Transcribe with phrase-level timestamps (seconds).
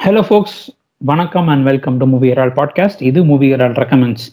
[0.00, 0.60] Hello folks
[1.00, 4.24] வணக்கம் and welcome to movie Herald podcast இது movie Herald recommends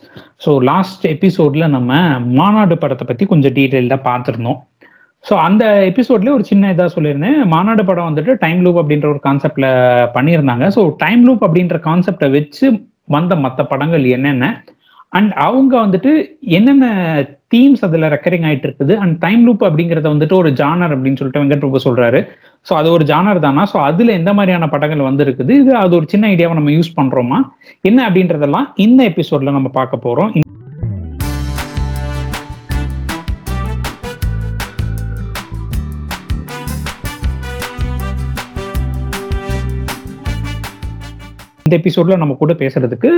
[0.45, 4.59] so last எபிசோட்ல நம்ம மாநாடு படத்தை பற்றி கொஞ்சம் டீட்டெயில்டாக பார்த்துருந்தோம்.
[5.25, 7.45] ஸோ அந்த எபிசோட்லேயே ஒரு சின்ன இதாக சொல்லியிருந்தேன்.
[7.45, 9.69] மாநாடு படம் வந்துட்டு டைம் லூப் அப்படின்ற ஒரு கான்செப்டில்
[10.13, 10.67] பண்ணியிருந்தாங்க.
[10.67, 12.65] ஸோ டைம் லூப் அப்படின்ற கான்செப்டை வச்சு
[13.03, 14.63] வந்த மற்ற படங்கள் என்னென்ன?
[15.09, 16.85] அண்ட் அவங்க வந்துட்டு என்னென்ன
[17.51, 21.61] தீம்ஸ் அதில் ரெக்கரிங் ஆயிட்டு இருக்குது அண்ட் டைம் லூப் அப்படிங்கிறத வந்துட்டு ஒரு ஜானர் அப்படின்னு சொல்லிட்டு வெங்கட்
[21.63, 22.19] பிரபு சொல்றாரு.
[22.69, 23.63] ஸோ அது ஒரு ஜானர் தானா?
[23.73, 27.39] ஸோ அதுல எந்த மாதிரியான படங்கள் வந்து இருக்குது இது அது ஒரு சின்ன ஐடியாவை நம்ம யூஸ் பண்றோமா?
[27.89, 30.33] என்ன அப்படின்றதெல்லாம் இந்த எபிசோட்ல நம்ம பார்க்க போறோம்.
[41.67, 43.09] இந்த எபிசோட்ல நம்ம கூட பேசுறதுக்கு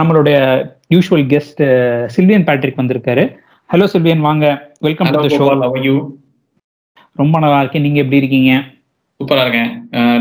[0.00, 0.38] நம்மளுடைய
[0.94, 1.62] யூஷுவல் கெஸ்ட்
[2.16, 3.24] சில்வியன் பேட்ரிக் வந்திருக்காரு.
[3.72, 4.44] ஹலோ சில்வியன் வாங்க.
[4.84, 5.48] வெல்கம் டு ஷோ
[7.20, 7.84] ரொம்ப நல்லா இருக்கேன்.
[7.84, 8.52] நீங்க எப்படி இருக்கீங்க?
[9.20, 9.70] சூப்பரா இருக்கேன்.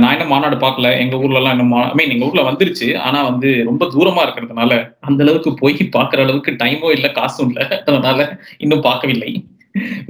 [0.01, 0.89] நான் இன்னும் மாநாடு பார்க்கல.
[1.03, 2.87] எங்க ஊர்ல எல்லாம் இன்னும் ஐ மீன் எங்க ஊர்ல வந்துருச்சு.
[3.05, 4.77] ஆனா வந்து ரொம்ப தூரமா இருக்கிறதுனால
[5.09, 7.81] அந்த அளவுக்கு போய் பாக்குற அளவுக்கு டைமும் இல்ல காசும் இல்ல.
[7.87, 8.27] அதனால
[8.57, 9.31] இன்னும் பார்க்கவில்லை.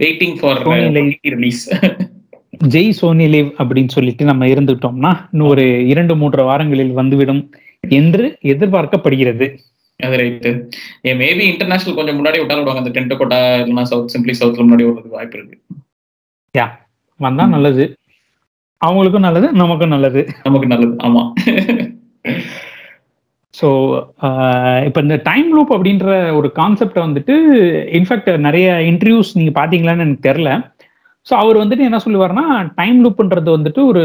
[0.04, 0.62] வெயிட்டிங் ஃபார்
[1.38, 1.64] ரிலீஸ்
[2.76, 7.44] ஜெய் சோனி லிவ் அப்படின்னு சொல்லிட்டு நம்ம இருந்துட்டோம்னா இன்னும் ஒரு இரண்டு மூன்று வாரங்களில் வந்துவிடும்
[8.00, 9.48] என்று எதிர்பார்க்கப்படுகிறது.
[10.00, 10.52] அது ரைட்டு
[11.08, 12.83] ஏன் மேபி இன்டர்நேஷனல் கொஞ்சம் முன்னாடி விட்டாலும் விடுவாங்க.
[12.83, 15.58] அந்த டென்ட் கோட்டா இல்லைன்னா சவுத் சிம்பிளி சவுத்ல முன்னாடி விடுறதுக்கு வாய்ப்பு இருக்கு.
[16.55, 16.67] யா
[17.19, 17.86] வந்தா நல்லது.
[18.81, 20.22] அவங்களுக்கும் நல்லது நமக்கும் நல்லது.
[20.45, 20.94] நமக்கு நல்லது.
[21.08, 21.23] ஆமா.
[23.53, 23.67] ஸோ
[24.88, 26.08] இப்போ இந்த டைம் லூப் அப்படின்ற
[26.39, 27.36] ஒரு கான்செப்டை வந்துட்டு
[28.00, 30.50] இன்ஃபேக்ட் நிறைய இன்டர்வியூஸ் நீங்கள் பார்த்தீங்களான்னு எனக்கு தெரில
[31.27, 34.03] ஸோ அவர் வந்துட்டு என்ன சொல்லுவார்னா டைம் லூப்ன்றது வந்துட்டு ஒரு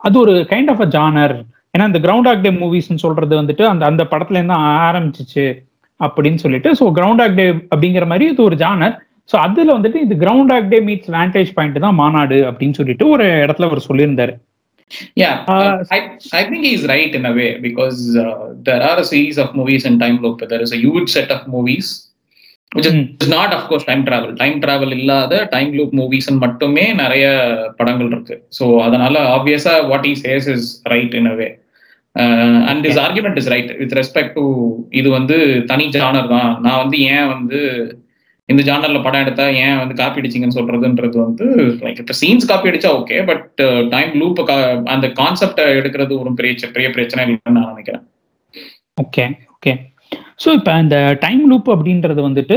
[0.00, 1.34] அது ஒரு கைண்ட் ஆஃப் அ ஜானர்
[1.74, 4.56] ஏன்னா இந்த கிரவுண்ட் ஆக் டே மூவிஸ்ன்னு சொல்றது வந்துட்டு அந்த அந்த படத்துல இருந்து
[4.88, 5.46] ஆரம்பிச்சிச்சு
[6.00, 8.96] அப்படின்னு சொல்லிட்டு ஸோ கிரவுண்ட் ஆக் டே அப்படிங்கிற மாதிரி இது ஒரு ஜானர்
[9.32, 13.26] ஸோ அதுல வந்துட்டு இது கிரவுண்ட் ஆக் டே மீட்ஸ் வேண்டேஜ் பாயிண்ட் தான் மாநாடு அப்படின்னு சொல்லிட்டு ஒரு
[13.44, 14.34] இடத்துல அவர் சொல்லியிருந்தாரு.
[15.20, 15.98] Yeah, uh, I,
[16.38, 18.32] I think he's right in a way because uh,
[18.66, 20.40] there are a series of movies in time loop.
[20.50, 21.86] There is a huge set of movies,
[22.72, 24.30] which is, is not, of course, time travel.
[24.42, 27.24] Time travel இல்லாத time loop movies மட்டுமே நிறைய
[27.78, 28.36] படங்கள் இருக்கு.
[28.58, 31.48] So அதனால obviously what he says is right in a way
[32.70, 34.44] and this argument is right with respect to
[35.00, 35.36] இது வந்து
[35.72, 36.50] தனி genre தான்.
[36.66, 37.60] நான் வந்து ஏன் வந்து
[38.48, 41.46] இந்த ஜானர்ல படம் எடுத்தா ஏன் வந்து காப்பி அடிச்சிங்கன்னு சொல்றதுன்றது வந்து
[41.84, 43.46] லைக் இப்போ சீன்ஸ் காப்பி அடிச்சா ஓகே பட்
[43.90, 44.40] டைம் லூப்
[44.94, 48.04] அந்த கான்செப்டை எடுக்கிறது ஒரு பெரிய பெரிய பிரச்சனை இல்லைன்னு நான் நினைக்கிறேன்.
[49.02, 49.24] ஓகே
[49.54, 49.72] ஓகே
[50.44, 52.56] ஸோ இப்போ இந்த டைம் லூப் அப்படின்றது வந்துட்டு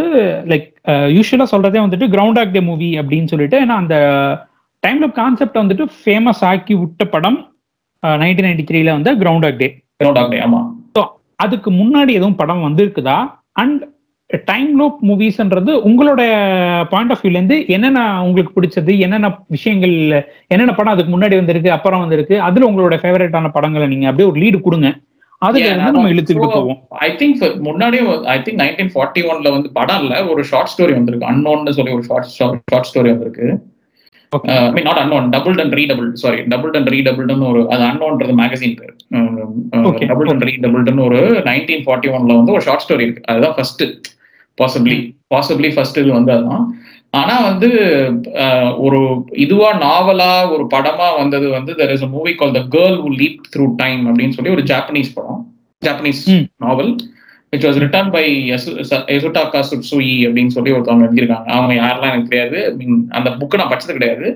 [0.51, 0.67] லைக்
[1.15, 3.97] யூஸ்வலாக சொல்றதே வந்துட்டு கிரவுண்ட் ஆக் டே மூவி அப்படின்னு சொல்லிட்டு ஏன்னா அந்த
[4.83, 7.37] டைம் லூப் கான்செப்ட் வந்துட்டு ஃபேமஸ் ஆக்கி விட்ட படம்
[8.21, 9.67] நைன்டீன் நைன்டி த்ரீல வந்து கிரவுண்ட் ஆக் டே
[10.01, 10.61] கிரவுண்ட் ஆக் டே ஆமா.
[10.97, 11.01] ஸோ
[11.45, 13.17] அதுக்கு முன்னாடி எதுவும் படம் வந்திருக்குதா?
[13.63, 13.81] அண்ட்
[14.47, 16.21] டைம் லூப் மூவிஸ்ன்றது உங்களோட
[16.91, 19.93] பாயிண்ட் ஆஃப் வியூல இருந்து என்னென்ன உங்களுக்கு பிடிச்சது என்னென்ன விஷயங்கள்
[20.53, 24.59] என்னென்ன படம் அதுக்கு முன்னாடி வந்திருக்கு அப்புறம் வந்திருக்கு அதுல உங்களோட ஃபேவரட்டான படங்களை நீங்க அப்படியே ஒரு லீடு
[24.67, 24.89] கொடுங்க.
[25.41, 26.79] அதுல இருந்து நம்ம இழுத்துக்கிட்டு போவோம்.
[27.05, 31.29] ஐ திங்க் முன்னாடியே ஐ திங்க் நைன்டீன் ஃபார்ட்டி ஒன்ல வந்து படம் இல்ல ஒரு ஷார்ட் ஸ்டோரி வந்திருக்கு.
[31.31, 32.31] அன்னோன்னு சொல்லி ஒரு ஷார்ட்
[32.69, 33.47] ஷார்ட் ஸ்டோரி வந்திருக்கு.
[34.75, 38.93] Mean not unknown double and redouble sorry double and ரீடபுள்னு ஒரு அது அன்னோன்றது மேகசின் பேர்.
[40.11, 41.19] டபுள் அண்ட் ரீடபுள்னு ஒரு
[41.49, 43.25] நைன்டீன் ஃபார்ட்டி ஒன்ல வந்து ஒரு ஷார்ட் ஸ்டோரி இருக்கு.
[43.31, 43.83] அதுதான் ஃபர்ஸ்ட்
[44.57, 44.97] பாசிபிளி
[45.33, 46.65] பாசிபிளி ஃபர்ஸ்ட் இது வந்து அதுதான்.
[47.19, 47.69] ஆனா வந்து
[48.85, 48.99] ஒரு
[49.43, 53.41] இதுவா நாவலா ஒரு படமா வந்தது வந்து there is a movie call the girl who leap
[53.53, 55.41] through time அப்படின்னு சொல்லி ஒரு ஜாப்பனீஸ் படம்.
[55.81, 56.23] Japanese
[56.65, 56.91] novel
[57.55, 58.23] which was written by
[59.15, 61.49] Yasutaka Tsutsui அப்படின்னு சொல்லி ஒருத்தவங்க எழுதியிருக்காங்க.
[61.57, 62.59] அவங்க யாரெல்லாம் எனக்கு தெரியாது.
[63.19, 64.27] அந்த புக்கு நான் படிச்சது கிடையாது.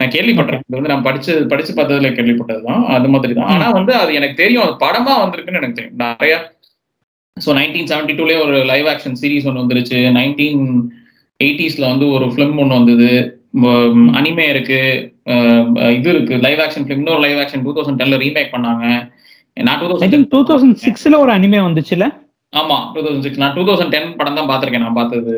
[0.00, 2.82] நான் கேள்விப்பட்டேன் இது வந்து நான் படிச்சு படிச்சு பார்த்ததுல கேள்விப்பட்டது தான்.
[2.96, 4.64] அது மாதிரி தான் ஆனா வந்து அது எனக்கு தெரியும்.
[4.66, 5.98] அது படமா வந்திருக்குன்னு எனக்கு தெரியும்.
[6.04, 6.34] நிறைய
[7.44, 9.98] ஸோ நைன்டீன் செவன்டி டூலேயே ஒரு லைவ் ஆக்ஷன் சீரீஸ் ஒன்று வந்துருச்சு.
[10.18, 10.62] நைன்டீன்
[11.40, 13.10] எயிட்டிஸ்ல வந்து ஒரு ஃபிலிம் ஒன்று வந்தது.
[14.18, 14.80] அனிமே இருக்கு.
[15.96, 16.34] இது இருக்கு.
[16.46, 18.84] லைவ் ஆக்ஷன் ஃபிலிம் இன்னொரு லைவ் ஆக்ஷன் டூ தௌசண்ட் டென்ல ரீமேக் பண்ணாங்க.
[19.66, 22.06] நான் டூ தௌசண்ட் டூ தௌசண்ட் சிக்ஸ்ல ஒரு அனிமே வந்துச்சுல?
[22.52, 25.34] ஆமா டூ தௌசண்ட் சிக்ஸ் நான் டூ தௌசண்ட் டென் படம் தான் பார்த்துருக்கேன் நான் பார்த்தது.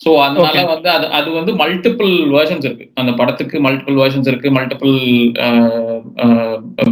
[0.00, 2.86] ஸோ அதனால வந்து அது அது வந்து மல்டிபிள் வேர்ஷன்ஸ் இருக்கு.
[3.00, 4.94] அந்த படத்துக்கு மல்டிபிள் வேர்ஷன்ஸ் இருக்கு மல்டிபிள்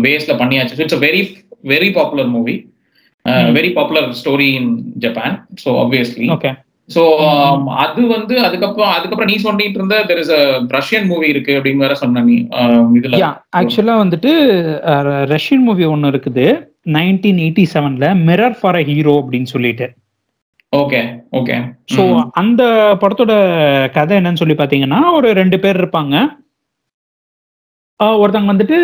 [0.07, 0.79] பேஸ்ல பண்ணியாச்சு.
[0.85, 1.23] It's very
[1.73, 2.55] very popular movie
[3.57, 4.71] very popular story in
[5.05, 6.51] Japan so obviously okay
[6.89, 7.03] so
[7.85, 10.33] அது வந்து அதுக்கப்புறம் அதுக்கப்புறம் நீ சொல்லிட்டு இருந்த தெர் இஸ்
[10.77, 12.37] ரஷ்யன் மூவி இருக்கு அப்படின்னு வேற சொன்ன நீ.
[12.99, 13.21] இதுல.
[13.61, 14.33] ஆக்சுவலா வந்துட்டு
[15.33, 16.47] ரஷ்யன் மூவி ஒன்று இருக்குது.
[16.87, 19.87] நைன்டீன் எயிட்டி செவன்ல மிரர் ஃபார் அ ஹீரோ அப்படின்னு சொல்லிட்டு.
[20.73, 21.01] ஓகே
[21.39, 21.57] ஓகே
[21.95, 22.03] ஸோ
[22.41, 22.63] அந்த
[23.03, 23.33] படத்தோட
[23.97, 26.15] கதை என்னன்னு சொல்லி பாத்தீங்கன்னா ஒரு ரெண்டு பேர் இருப்பாங்க.
[28.21, 28.77] ஒருத்தவங்க வந்துட்டு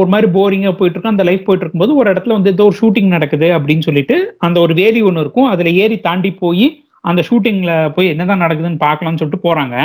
[0.00, 3.14] ஒரு மாதிரி போரிங்கா போயிட்டு இருக்கும் அந்த லைஃப் போயிட்டு இருக்கும்போது ஒரு இடத்துல வந்து ஏதோ ஒரு ஷூட்டிங்
[3.14, 4.16] நடக்குது அப்படின்னு சொல்லிட்டு
[4.46, 5.48] அந்த ஒரு வேலி ஒன்று இருக்கும்.
[5.52, 6.66] அதுல ஏறி தாண்டி போய்
[7.10, 9.76] அந்த ஷூட்டிங்ல போய் என்னதான் நடக்குதுன்னு பார்க்கலாம்னு சொல்லிட்டு போறாங்க.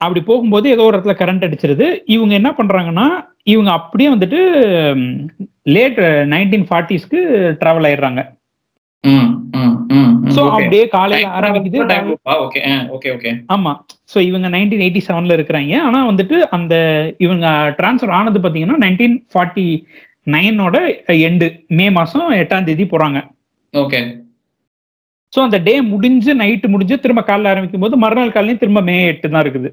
[0.00, 1.86] அப்படி போகும்போது ஏதோ ஒரு இடத்துல கரண்ட் அடிச்சிருது.
[2.14, 3.06] இவங்க என்ன பண்றாங்கன்னா
[3.52, 4.40] இவங்க அப்படியே வந்துட்டு
[5.74, 6.00] லேட்
[6.32, 7.20] நைன்டீன் ஃபார்ட்டிஸ்க்கு
[7.60, 8.22] டிராவல் ஆயிடுறாங்க.
[10.34, 11.78] ஸோ அப்படியே காலையில ஆரம்பிக்குது.
[12.46, 12.60] ஓகே
[12.96, 13.72] ஓகே ஓகே ஆமா.
[14.12, 15.74] ஸோ இவங்க நைன்டீன் எயிட்டி செவன்ல இருக்கிறாங்க.
[15.88, 16.74] ஆனா வந்துட்டு அந்த
[17.26, 17.46] இவங்க
[17.78, 19.66] டிரான்ஸ்ஃபர் ஆனது பாத்தீங்கன்னா நைன்டீன் ஃபார்ட்டி
[20.34, 20.76] நைனோட
[21.28, 21.48] எண்டு
[21.78, 23.18] மே மாசம் எட்டாம் தேதி போறாங்க.
[23.74, 24.00] ஓகே
[25.32, 29.28] ஸோ அந்த டே முடிஞ்சு நைட்டு முடிஞ்சு திரும்ப காலைல ஆரம்பிக்கும் போது மறுநாள் காலையில திரும்ப மே எட்டு
[29.32, 29.70] தான் இருக்குது.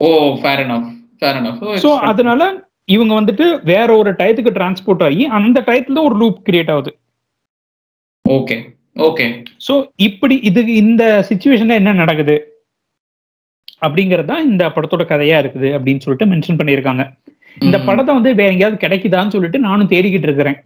[0.00, 0.08] ஓ
[0.40, 0.64] ஃபேர்
[1.84, 2.42] ஸோ அதனால
[2.94, 6.92] இவங்க வந்துட்டு வேற ஒரு டயத்துக்கு டிரான்ஸ்போர்ட் ஆகி அந்த டயத்துல ஒரு லூப் கிரியேட் ஆகுது.
[8.24, 8.56] ஓகே
[9.08, 9.26] ஓகே
[9.66, 9.74] ஸோ
[10.06, 12.36] இப்படி இது இந்த சுச்சுவேஷன்ல என்ன நடக்குது?
[13.86, 17.04] அப்படிங்கறது தான் இந்த படத்தோட கதையா இருக்குது அப்படின்னு சொல்லிட்டு மென்ஷன் பண்ணியிருக்காங்க.
[17.66, 20.58] இந்த படத்தை வந்து வேற எங்கேயாவது கிடைக்குதான்னு சொல்லிட்டு நானும் தேடிக்கிட்டு இருக்கிறேன்.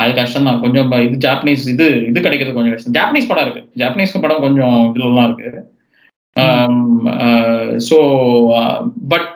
[0.00, 2.96] அது கஷ்டம் தான் கொஞ்சம் இது ஜாப்பனீஸ் இது இது கிடைக்கிறது கொஞ்சம் கஷ்டம்.
[2.98, 3.62] ஜாப்பனீஸ் படம் இருக்கு.
[3.82, 5.62] ஜாப்பனீஸ் படம் கொஞ்சம் இதுலாம் இருக்கு.
[7.88, 7.98] So
[9.12, 9.32] but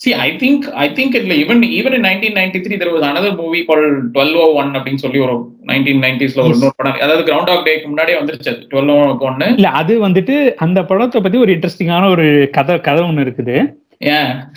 [0.00, 3.34] see I think I think இதுல even even in nineteen ninety three there was another
[3.40, 5.34] movie call twelve oh one அப்படின்னு சொல்லி ஒரு
[5.70, 6.96] நைன்டீன் நைன்டிஸ்ல ஒரு இன்னொரு படம்.
[7.06, 8.96] அதாவது கிரவுண்ட் ஆஃப் டேக்கு முன்னாடியே வந்துருச்சு டுவெல் ஓ
[9.28, 10.36] ஒன்னு இல்ல அது வந்துட்டு
[10.66, 12.26] அந்த படத்தை பத்தி ஒரு இன்ட்ரெஸ்டிங்கான ஒரு
[12.58, 13.56] கதை கதை ஒன்று இருக்குது.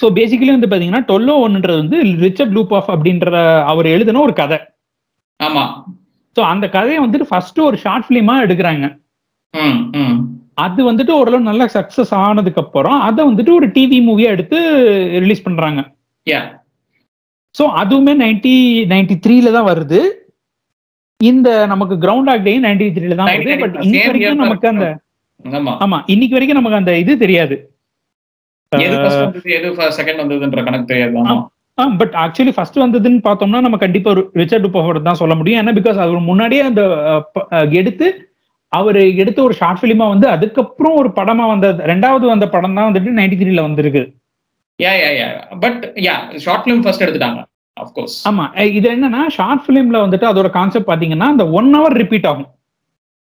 [0.01, 3.41] ஸோ பேசிக்கலி வந்து பாத்தீங்கன்னா டுவெல்லோ ஒன்னுன்றது வந்து ரிச்சர்ட் லூப் ஆஃப் அப்படின்ற
[3.71, 4.59] அவர் எழுதின ஒரு கதை.
[5.39, 5.63] ஆமா.
[6.35, 8.85] ஸோ அந்த கதையை வந்துட்டு ஃபர்ஸ்ட் ஒரு ஷார்ட் ஃபிலிமா எடுக்கிறாங்க.
[10.57, 14.57] அது வந்துட்டு ஓரளவு நல்ல சக்சஸ் ஆனதுக்கு அப்புறம் அதை வந்துட்டு ஒரு டிவி மூவியா எடுத்து
[15.23, 15.81] ரிலீஸ் பண்றாங்க.
[17.55, 18.53] ஸோ அதுவுமே நைன்டி
[18.91, 19.99] நைன்டி த்ரீல தான் வருது.
[21.19, 23.55] இந்த நமக்கு கிரவுண்ட் ஆக் டே நைன்டி த்ரீல தான் வருது.
[23.63, 24.87] பட் இன்னைக்கு வரைக்கும் நமக்கு அந்த
[25.85, 25.97] ஆமா.
[26.13, 27.55] இன்னைக்கு வரைக்கும் நமக்கு அந்த இது தெரியாது.
[28.71, 31.15] எது ஃபர்ஸ்ட் வந்தது எது செகண்ட் வந்ததுன்ற கணக்கு தெரியாது.
[31.31, 31.43] ஆமா.
[31.99, 34.11] பட் ஆக்சுவலி ஃபர்ஸ்ட் வந்ததுன்னு பார்த்தோம்னா நம்ம கண்டிப்பா
[34.41, 35.59] ரிச்சர்ட் பவர் தான் சொல்ல முடியும்.
[35.61, 36.81] ஏன்னா பிகாஸ் அவர் முன்னாடியே அந்த
[37.81, 38.07] எடுத்து
[38.73, 43.17] அவர் எடுத்த ஒரு ஷார்ட் ஃபிலிமா வந்து அதுக்கப்புறம் ஒரு படமா வந்த ரெண்டாவது வந்த படம் தான் வந்துட்டு
[43.19, 44.03] நைன்டி த்ரீல வந்திருக்கு.
[44.79, 45.27] Yeah yeah yeah
[45.63, 46.15] but yeah
[46.45, 47.41] short film first எடுத்துட்டாங்க
[47.77, 48.45] ஆஃப் கோர்ஸ் ஆமா.
[48.79, 52.49] இது என்னன்னா ஷார்ட் ஃபிலிம்ல வந்துட்டு அதோட கான்செப்ட் பாத்தீங்கன்னா அந்த ஒன் ஹவர் ரிப்பீட் ஆகும்.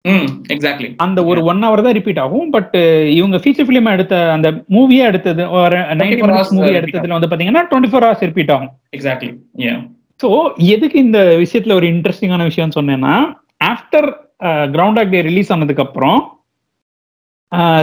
[0.05, 2.47] ம் எக்ஸாக்ட்லி அந்த ஒரு ஒன் ஹவர் தான் ரிப்பீட் ஆகும்.
[2.55, 2.73] பட்
[3.19, 7.91] இவங்க ஃபீச்சர் ஃபிலிம் எடுத்த அந்த மூவியா எடுத்தது ஒரு நைன்டி மினிட்ஸ் மூவி எடுத்ததுல வந்து பாத்தீங்கன்னா டுவெண்ட்டி
[7.93, 8.73] ஃபோர் ஹவர்ஸ் ரிப்பீட் ஆகும்.
[8.99, 9.31] எக்ஸாக்ட்லி
[9.67, 9.75] யா
[10.21, 10.29] ஸோ
[10.75, 13.15] எதுக்கு இந்த விஷயத்துல ஒரு இன்ட்ரெஸ்டிங்கான விஷயம் சொன்னேன்னா
[13.73, 14.09] after
[14.75, 16.21] Groundhog day release ஆனதுக்கு அப்புறம்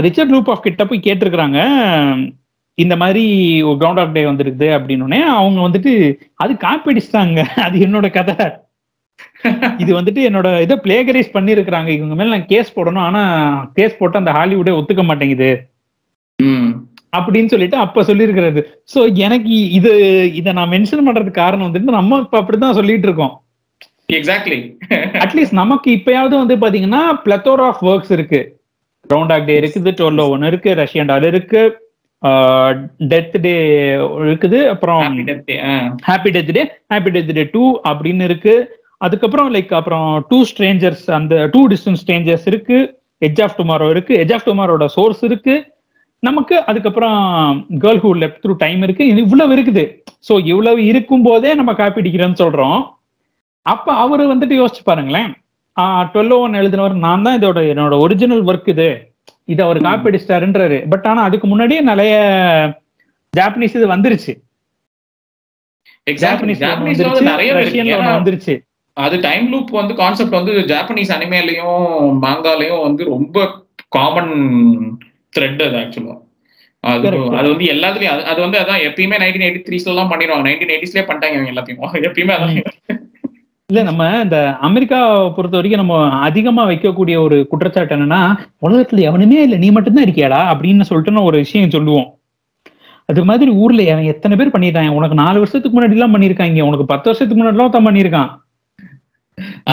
[0.05, 1.59] ரிச்சர்ட் லூப் ஆஃப் கிட்ட போய் கேட்டிருக்கிறாங்க
[2.77, 3.23] இந்த மாதிரி
[3.67, 5.93] ஒரு கிரவுண்ட் ஆஃப் டே வந்துருக்குது அப்படின்னு அவங்க வந்துட்டு
[6.43, 8.47] அது காப்பி அடிச்சிட்டாங்க அது என்னோட கதை.
[9.77, 13.05] இது வந்துட்டு என்னோட இதை பிளேகரைஸ் பண்ணிருக்கிறாங்க இவங்க மேல நான் கேஸ் போடணும்.
[13.07, 13.21] ஆனா
[13.77, 15.51] கேஸ் போட்டு அந்த ஹாலிவுட்டே ஒத்துக்க மாட்டேங்குது.
[17.17, 18.61] அப்படின்னு சொல்லிட்டு அப்ப சொல்லியிருக்கிறது.
[18.93, 19.91] சோ எனக்கு இது
[20.39, 23.33] இதை நான் மென்ஷன் பண்றதுக்கு காரணம் வந்துட்டு நம்ம இப்ப அப்படிதான் சொல்லிட்டு இருக்கோம்.
[24.17, 24.59] எக்ஸாக்ட்லி
[25.23, 28.41] அட்லீஸ்ட் நமக்கு இப்பயாவது வந்து பாத்தீங்கன்னா பிளத்தோர் ஆஃப் ஒர்க்ஸ் இருக்கு.
[29.09, 31.61] கிரவுண்ட் ஆக் டே இருக்குது டுவெல் ஒன் இருக்கு ரஷ்யன் டால் இருக்கு
[33.11, 33.53] டெத் டே
[34.29, 35.01] இருக்குது அப்புறம்
[36.09, 36.63] happy death day
[36.93, 38.55] happy death day two அப்படின்னு இருக்கு.
[39.05, 42.77] அதுக்கப்புறம் லைக் அப்புறம் டூ ஸ்ட்ரேஞ்சர்ஸ் அந்த டூ டிஸ்டன்ஸ் ஸ்ட்ரேஞ்சர்ஸ் இருக்கு
[43.27, 45.55] எஜ் ஆஃப் டுமாரோ இருக்கு எஜ் ஆஃப் டுமாரோட சோர்ஸ் இருக்கு.
[46.23, 47.19] நமக்கு அதுக்கப்புறம்
[47.83, 49.03] girl who left through time இருக்கு.
[49.25, 49.83] இவ்வளவு இருக்குது.
[50.27, 52.79] ஸோ இவ்வளவு இருக்கும் போதே நம்ம காப்பி அடிக்கிறோம்னு சொல்றோம்.
[53.65, 55.29] அப்ப அவரு வந்துட்டு யோசிச்சு பாருங்களேன்.
[56.13, 58.87] டுவெல் ஒன் எழுதினவர் நான் தான் இதோட என்னோட ஒரிஜினல் ஒர்க் இது.
[59.45, 60.77] இது அவர் காப்பி அடிச்சிட்டாருன்றாரு.
[60.89, 62.13] பட் ஆனா அதுக்கு முன்னாடியே நிறைய
[63.33, 64.33] ஜாப்பனீஸ் இது வந்துருச்சு.
[66.23, 66.63] ஜாப்பனீஸ்
[67.29, 67.51] நிறைய
[68.11, 68.55] வந்துருச்சு.
[68.97, 71.83] அது டைம் லூப் வந்து கான்செப்ட் வந்து ஜாப்பனீஸ் அனிமேலையும்
[72.23, 73.37] மாங்காலையும் வந்து ரொம்ப
[73.97, 74.33] காமன்
[75.33, 76.15] த்ரெட் அது ஆக்சுவலா
[76.83, 77.07] அது
[77.39, 80.45] அது வந்து எல்லாத்துலயும் அது வந்து அதான் எப்பயுமே நைன்டீன் எயிட்டி த்ரீஸ்ல எல்லாம் பண்ணிடுவாங்க.
[80.49, 81.81] நைன்டீன் எயிட்டிஸ்லயே பண்ணிட்டாங்க எல்லாத்தையும்.
[82.07, 83.08] எப்பயுமே அதான்.
[83.69, 84.99] இல்ல நம்ம இந்த அமெரிக்கா
[85.35, 85.95] பொறுத்த வரைக்கும் நம்ம
[86.27, 88.21] அதிகமா வைக்கக்கூடிய ஒரு குற்றச்சாட்டு என்னன்னா
[88.65, 92.07] உலகத்துல எவனுமே இல்ல நீ மட்டும்தான் இருக்கியாடா அப்படின்னு சொல்லிட்டு ஒரு விஷயம் சொல்லுவோம்.
[93.09, 97.09] அது மாதிரி ஊர்ல அவன் எத்தனை பேர் பண்ணிட்டாங்க உனக்கு நாலு வருஷத்துக்கு முன்னாடி எல்லாம் பண்ணிருக்காங்க உனக்கு பத்து
[97.09, 98.29] வருஷத்துக்கு முன்னாடி எல்லாம் தான் பண்ணிருக்கான்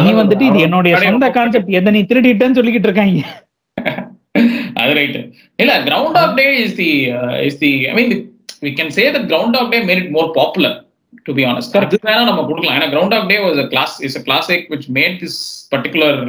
[0.04, 3.22] நீ வந்துட்டு இது என்னுடைய சொந்த கான்செப்ட் எதை நீ திருடிட்டேன்னு சொல்லிக்கிட்டு இருக்காங்க.
[4.80, 5.18] அது ரைட்
[5.58, 5.72] இல்ல
[6.22, 6.90] Groundhog Day is the
[7.48, 8.12] is the I mean
[8.64, 9.28] we can say that
[9.60, 10.76] Groundhog Day made it more popular
[11.24, 12.76] to be honest அது வேணா நம்ம கொடுக்கலாம்.
[12.78, 15.38] ஏன்னா Groundhog Day was a class is a classic which made this
[15.74, 16.20] particular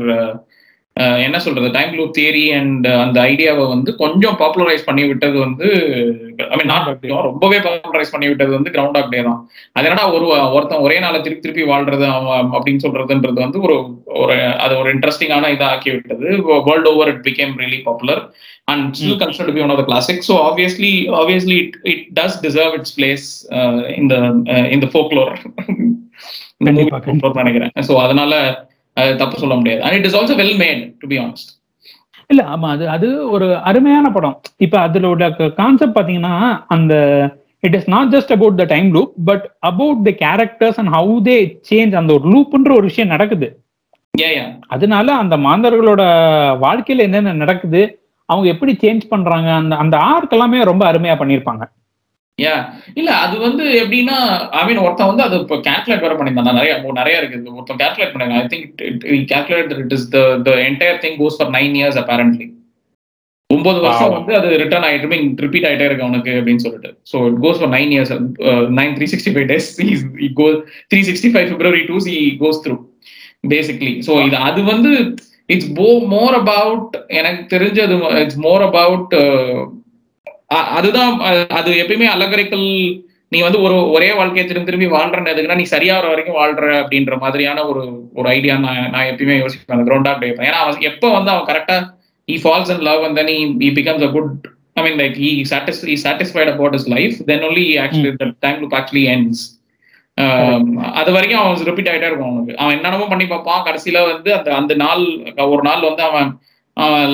[1.25, 5.67] என்ன சொல்றது time loop theory and அந்த ஐடியாவை வந்து கொஞ்சம் பாப்புலரைஸ் பண்ணி விட்டது வந்து
[6.51, 9.39] ஐ மீன் நாட் ரொம்பவே பாப்புலரைஸ் பண்ணி விட்டது வந்து கிரவுண்ட் ஆஃப் டே தான்.
[9.75, 10.25] அது என்னடா ஒரு
[10.57, 12.07] ஒருத்தன் ஒரே நாளை திருப்பி திருப்பி வாழ்றது
[12.57, 13.77] அப்படின்னு சொல்றதுன்றது வந்து ஒரு
[14.23, 16.27] ஒரு அது ஒரு இன்ட்ரெஸ்டிங்கான இதாக ஆக்கி விட்டது.
[16.69, 18.21] World over it became really popular
[18.73, 22.73] and still consider be one of the classic so obviously obviously it it does deserve
[22.79, 23.27] its place
[24.01, 24.15] இந்த
[24.77, 25.33] இந்த ஃபோக்லோர்
[27.41, 27.71] நினைக்கிறேன்.
[27.87, 28.33] ஸோ அதனால
[29.21, 29.81] தப்பு சொல்ல முடியாது.
[29.85, 31.51] And it is also well made to be honest
[32.29, 34.37] இல்ல ஆமா அது அது ஒரு அருமையான படம்.
[34.65, 35.25] இப்ப அதுல உள்ள
[35.59, 36.33] கான்செப்ட் பாத்தீங்கன்னா
[36.67, 36.93] அந்த
[37.67, 41.37] it is not just about the time loop but about the characters and how they
[41.69, 43.49] change அந்த ஒரு லூப்ன்ற ஒரு விஷயம் நடக்குது.
[44.67, 46.03] அதனால அந்த மாந்தர்களோட
[46.65, 47.81] வாழ்க்கையில என்னென்ன நடக்குது
[48.29, 51.63] அவங்க எப்படி சேஞ்ச் பண்றாங்க அந்த அந்த ஆர்க் எல்லாமே ரொம்ப அருமையா பண்ணியிருப்பாங்க.
[52.37, 52.55] யா
[52.99, 54.17] இல்ல அது வந்து எப்படின்னா
[54.57, 56.59] ஐ மீன் ஒருத்தன் வந்து அது இப்போ கேல்குலேட் வேற பண்ணியிருந்தான்.
[56.59, 57.55] நிறைய நிறைய இருக்கு.
[57.57, 58.67] ஒருத்தன் கேல்குலேட் பண்ணாங்க I think
[59.31, 62.47] calculate it is the the entire thing goes for nine years apparently
[63.49, 64.13] ஒன்பது வருஷம்.
[64.17, 66.91] வந்து அது ரிட்டர்ன் ஆயிட்டு மீன் ரிப்பீட் ஆயிட்டே இருக்கு அவனுக்கு அப்படின்னு சொல்லிட்டு.
[67.11, 68.13] So it goes for nine years
[68.79, 69.69] nine three sixty five days
[70.41, 70.47] go
[70.91, 72.75] three sixty five February two see goes through
[73.53, 74.91] basically so இது அது வந்து
[75.55, 79.13] இட்ஸ் போ மோர் அபவுட் எனக்கு தெரிஞ்சது இட்ஸ் மோர் அபவுட்
[80.47, 82.67] அதுதான் அது எப்பயுமே அலங்கரிக்கல்
[83.29, 87.65] நீ வந்து ஒரு ஒரே வாழ்க்கையை திரும்பி திரும்பி வாழ்றன்னு எதுக்குன்னா நீ சரியாகிற வரைக்கும் வாழ்ற அப்படின்ற மாதிரியான
[87.67, 87.81] ஒரு
[88.13, 91.95] ஒரு ஐடியா நான் நான் எப்பயுமே யோசிப்பேன் கிரௌண்ட் ஆஃப் ஏன்னா அவன் எப்போ வந்து அவன் கரெக்டா
[92.31, 94.31] he falls in love and then he, he becomes a good
[94.73, 98.31] i mean like he satis- he's satisfied about his life then only he actually the
[98.39, 99.37] time loop actually ends.
[100.17, 102.57] Um, அது வரைக்கும் அவன் repeat ஆயிட்டே இருக்கும் அவனுக்கு.
[102.57, 103.65] அவன் என்னென்னமோ பண்ணி பார்ப்பான்.
[103.65, 105.03] கடைசியில வந்து அந்த அந்த நாள்
[105.37, 106.39] ஒரு நாள் வந்து அவன்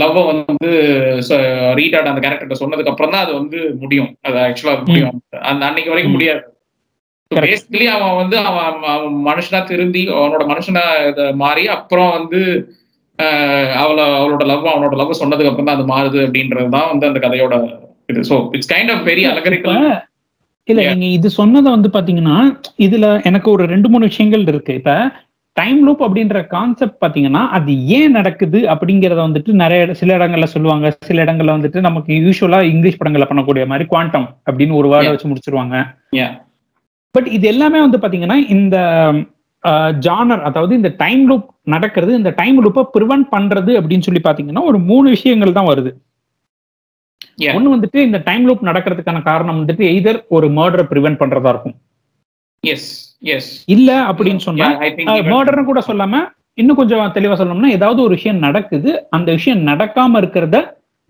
[0.02, 0.70] லவ் வந்து
[1.80, 4.10] ரீடாட் அந்த கேரக்டர் சொன்னதுக்கு அப்புறம் தான் அது வந்து முடியும்.
[4.28, 5.14] அது ஆக்சுவலா முடியும்.
[5.52, 6.16] அந்த அன்னைக்கு வரைக்கும்.
[6.18, 6.42] முடியாது.
[7.32, 12.42] பேசிக்கலி அவன் வந்து அவன் அவன் மனுஷனா திருந்தி அவனோட மனுஷனா இத மாறி அப்புறம் வந்து
[13.82, 17.56] அவளை அவளோட லவ் அவனோட லவ் சொன்னதுக்கு அப்புறம் தான் அது மாறுது அப்படின்றது தான் வந்து அந்த கதையோட
[18.12, 18.22] இது.
[18.30, 20.02] So it's kind of very allegorical இப்ப
[20.68, 20.82] இல்ல.
[20.92, 22.36] நீங்க இது சொன்னதை வந்து பாத்தீங்கன்னா
[22.86, 24.74] இதுல எனக்கு ஒரு ரெண்டு மூணு விஷயங்கள் இருக்கு.
[24.80, 24.92] இப்ப
[25.58, 31.24] டைம் லூப் அப்படின்ற கான்செப்ட் பாத்தீங்கன்னா அது ஏன் நடக்குது அப்படிங்கறத வந்துட்டு நிறைய சில இடங்கள்ல சொல்லுவாங்க சில
[31.26, 35.12] இடங்கள்ல வந்துட்டு நமக்கு யூஸ்வலா இங்கிலீஷ் படங்கள்ல பண்ணக்கூடிய மாதிரி குவாண்டம் அப்படின்னு ஒரு வேர்டை.
[35.14, 35.76] வச்சு முடிச்சிருவாங்க.
[37.16, 38.78] பட் இது எல்லாமே வந்து பாத்தீங்கன்னா இந்த
[40.06, 44.80] ஜானர் அதாவது இந்த டைம் லூப் நடக்கிறது இந்த டைம் லூப்பை ப்ரிவென்ட் பண்றது அப்படின்னு சொல்லி பாத்தீங்கன்னா ஒரு
[44.90, 45.92] மூணு விஷயங்கள் தான் வருது.
[47.54, 51.78] ஒண்ணு வந்துட்டு இந்த டைம் லூப் நடக்கிறதுக்கான காரணம் வந்துட்டு எய்தர் ஒரு மர்டரை ப்ரிவென்ட் பண்றதா இருக்கும்
[52.64, 52.90] எஸ்
[53.68, 54.68] இல்ல அப்படின்னு சொன்னா
[55.32, 56.16] மர்டர்னு கூட சொல்லாம
[56.58, 60.58] இன்னும் கொஞ்சம் தெளிவா சொல்லணும்னா ஏதாவது ஒரு விஷயம் நடக்குது அந்த விஷயம் நடக்காம இருக்கிறத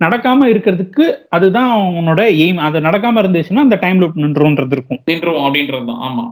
[0.02, 5.00] நடக்காம இருக்கிறதுக்கு அதுதான் உன்னோட எய்ம் அது நடக்காம இருந்துச்சுன்னா அந்த டைம் லூப் நின்றுன்றது இருக்கும்.
[5.08, 6.26] நின்றுவோம் அப்படின்றது ஆமா.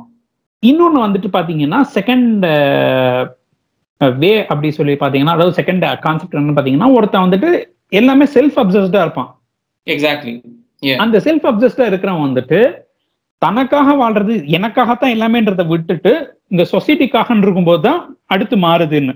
[0.63, 2.45] இன்னொன்னு வந்துட்டு பாத்தீங்கன்னா செகண்ட்
[4.17, 7.50] வே அப்படி சொல்லி பாத்தீங்கன்னா அதாவது செகண்ட் கான்செப்ட் என்னன்னு பாத்தீங்கன்னா ஒருத்தன் வந்துட்டு
[7.91, 9.29] எல்லாமே செல்ஃப் அப்சஸ்டா இருப்பான்
[9.88, 10.33] எக்ஸாக்ட்லி
[10.97, 12.59] அந்த செல்ஃப் அப்சஸ்டா இருக்கிறவன் வந்துட்டு
[13.41, 16.12] தனக்காக வாழ்றது எனக்காகத்தான் எல்லாமேன்றதை விட்டுட்டு
[16.53, 18.01] இந்த சொசைட்டிக்காக இருக்கும்போது தான்
[18.33, 19.13] அடுத்து மாறுதுன்னு.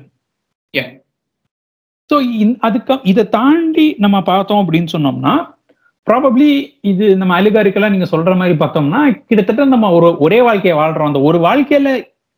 [2.10, 2.16] ஸோ
[2.68, 5.36] அதுக்கு இதை தாண்டி நம்ம பார்த்தோம் அப்படின்னு சொன்னோம்னா
[6.08, 6.50] ப்ராபப்ளி
[6.90, 11.10] இது நம்ம அலிகாரிக்கெல்லாம் நீங்க சொல்ற மாதிரி பார்த்தோம்னா கிட்டத்தட்ட நம்ம ஒரு ஒரே வாழ்க்கையை வாழ்றோம்.
[11.12, 11.92] அந்த ஒரு வாழ்க்கையில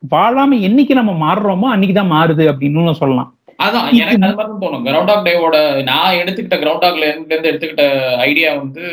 [0.04, 3.30] வாழாம என்னைக்கு நம்ம மாறுறோமோ அன்னைக்கு தான் மாறுது அப்படின்னு சொல்லலாம்.
[3.66, 4.84] அதான் எனக்கு அது மாதிரி தோணும்.
[4.88, 5.58] கிரவுண்ட் ஆக் டேவோட
[5.90, 7.86] நான் எடுத்துக்கிட்ட கிரவுண்ட் ஆக்ல இருந்து எடுத்துக்கிட்ட
[8.30, 8.84] ஐடியா வந்து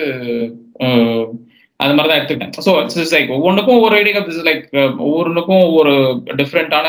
[1.81, 2.55] அஹ், அது மாதிரி தான் எடுத்துக்கிட்டேன்.
[2.67, 4.65] ஸோ இட்ஸ் லைக் ஒவ்வொன்றுக்கும் ஒவ்வொரு ஐடியா திஸ் லைக்
[5.07, 5.93] ஒவ்வொன்றுக்கும் ஒவ்வொரு
[6.41, 6.87] டிஃப்ரெண்டான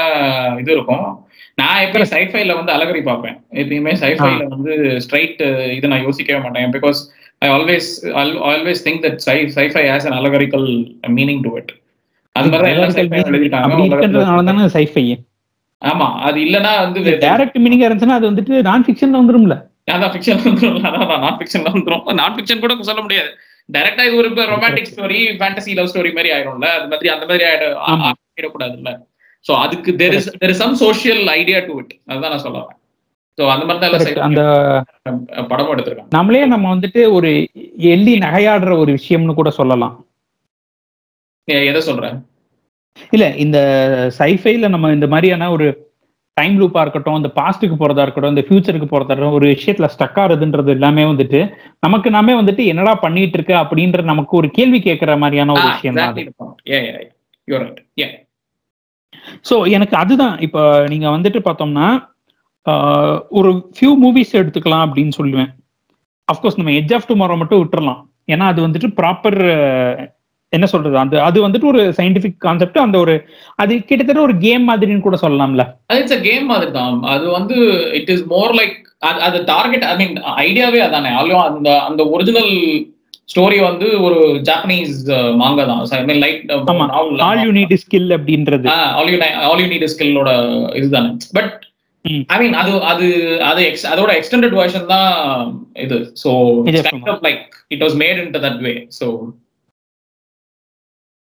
[0.61, 1.05] இது இருக்கும்.
[1.57, 3.37] நான் எப்பயும் சைஃபைல வந்து அலகரி பார்ப்பேன்.
[3.61, 4.73] எப்பயுமே சைஃபைல வந்து
[5.05, 5.41] ஸ்ட்ரைட்
[5.77, 6.73] இது நான் யோசிக்கவே மாட்டேன்.
[6.75, 6.99] Because
[7.41, 7.89] I always
[8.49, 10.67] always think that sci sci-fi has an allegorical
[11.17, 11.71] meaning to it
[12.35, 15.03] அது மாதிரி தான் எல்லா sci-fi அப்படி எழுதிட்டாங்க சைஃபை
[15.81, 19.55] ஆமா அது இல்லைன்னா வந்து டைரக்ட் மீனிங்கா இருந்துச்சுன்னா அது வந்துட்டு நான் ஃபிக்ஷன்ல வந்துரும்ல.
[19.95, 20.77] அதான் ஃபிக்ஷன் வந்துரும்.
[20.89, 22.05] அதான் நான் ஃபிக்ஷன்ல வந்துரும்.
[22.19, 23.29] நான் ஃபிக்ஷன் கூட சொல்ல முடியாது.
[23.69, 26.67] டைரக்டா இது ஒரு romantic story fantasy love story மாதிரி ஆயிரும்ல?
[26.77, 27.43] அது மாதிரி அந்த மாதிரி.
[27.91, 28.91] ஆயிடக்கூடாதுல்ல?
[29.45, 32.79] சோ அதுக்கு there is there is some social idea to it அதுதான் நான் சொல்ல வரேன்.
[33.37, 33.43] சோ
[34.27, 34.41] அந்த
[35.51, 36.11] படமும் எடுத்திருக்காங்க.
[36.17, 37.31] நம்மளே நம்ம வந்துட்டு ஒரு
[37.93, 39.95] எள்ளி நகையாடுற ஒரு விஷயம்னு கூட சொல்லலாம்.
[41.47, 42.17] எதை சொல்றேன்
[43.15, 43.57] இல்ல இந்த
[44.19, 45.65] சைஃபைல நம்ம இந்த மாதிரியான ஒரு
[46.37, 50.71] டைம் லூப்பா இருக்கட்டும் இந்த பாஸ்ட்டுக்கு போறதா இருக்கட்டும் இந்த ஃபியூச்சருக்கு போறதா இருக்கட்டும் ஒரு விஷயத்துல ஸ்டக் ஆகுதுன்றது
[50.77, 51.39] எல்லாமே வந்துட்டு
[51.85, 56.11] நமக்கு நாமே வந்துட்டு என்னடா பண்ணிட்டு இருக்க அப்படின்ற நமக்கு ஒரு கேள்வி கேட்கற மாதிரியான ஒரு விஷயம் தான்
[56.13, 56.23] அது
[56.71, 57.11] yeah yeah yeah.
[57.47, 57.79] You're right.
[58.01, 58.11] Yeah.
[59.49, 60.35] So எனக்கு அதுதான்.
[60.45, 60.61] இப்போ
[60.91, 61.87] நீங்க வந்துட்டு பார்த்தோம்னா
[63.37, 65.49] ஒரு ஃபியூ மூவிஸ் எடுத்துக்கலாம் அப்படின்னு சொல்லுவேன்.
[66.27, 68.01] அஃப்கோர்ஸ் நம்ம எட்ஜ் ஆஃப் டுமாரோ மட்டும் விட்டுறலாம்.
[68.33, 69.39] ஏன்னா அது வந்துட்டு ப்ராப்பர்
[70.57, 70.95] என்ன சொல்றது?
[71.03, 73.15] அந்த அது வந்துட்டு ஒரு சயின்டிபிக் கான்செப்ட் அந்த ஒரு
[73.63, 75.65] அது கிட்டத்தட்ட ஒரு கேம் மாதிரின்னு கூட சொல்லலாம்ல.
[75.91, 77.57] அது இட்ஸ் கேம் மாதிரி தான் அது வந்து
[77.99, 78.77] இட் இஸ் மோர் லைக்
[79.27, 80.15] அது டார்கெட் ஐ மீன்
[80.47, 81.11] ஐடியாவே அதானே.
[81.21, 82.53] ஆல்யோ அந்த அந்த ஒரிஜினல்
[83.31, 84.97] ஸ்டோரி வந்து ஒரு ஜாப்பனீஸ்
[85.41, 85.79] மாங்கா தான்.
[85.97, 86.51] I mean light.
[87.27, 88.67] All you need skill அப்படின்றது.
[88.99, 89.17] All you
[89.51, 90.31] all you need ஸ்கில்லோட
[90.79, 91.09] இதுதானே.
[91.37, 91.53] பட்.
[92.33, 93.05] ஐ மீன் அது அது
[93.49, 93.61] அது
[93.93, 95.09] அதோட எக்ஸ்டெண்டட் வெர்ஷன் தான்
[95.85, 95.97] இது.
[96.71, 96.81] இது
[97.27, 97.41] like
[97.75, 99.07] it was made in that way so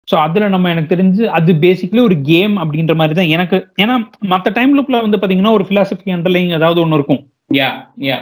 [0.08, 3.94] so அதுல நம்ம எனக்கு தெரிஞ்சு அது பேசிக்கலி ஒரு கேம் அப்படின்ற மாதிரி தான் எனக்கு ஏன்னா
[4.32, 7.22] மற்ற டைம் லுக்ல வந்து பாத்தீங்கன்னா ஒரு பிலாசபி அண்டர்லைங் ஏதாவது ஒன்று இருக்கும்.
[7.54, 7.68] யா
[8.04, 8.18] யா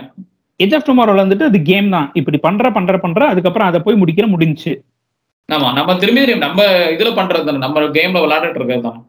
[0.60, 2.08] எஜ் ஆஃப் டுமாரோல வந்துட்டு அது கேம் தான்.
[2.14, 4.72] இப்படி பண்ற பண்ற பண்ற அதுக்கப்புறம் அதை போய் முடிக்கிற முடிஞ்சுச்சு.
[5.48, 6.60] ஆமா நம்ம திரும்பி நம்ம
[6.92, 7.58] இதுல பண்றது தானே.
[7.58, 9.00] நம்ம கேம்ல விளையாண்டுட்டு இருக்கிறது தான்.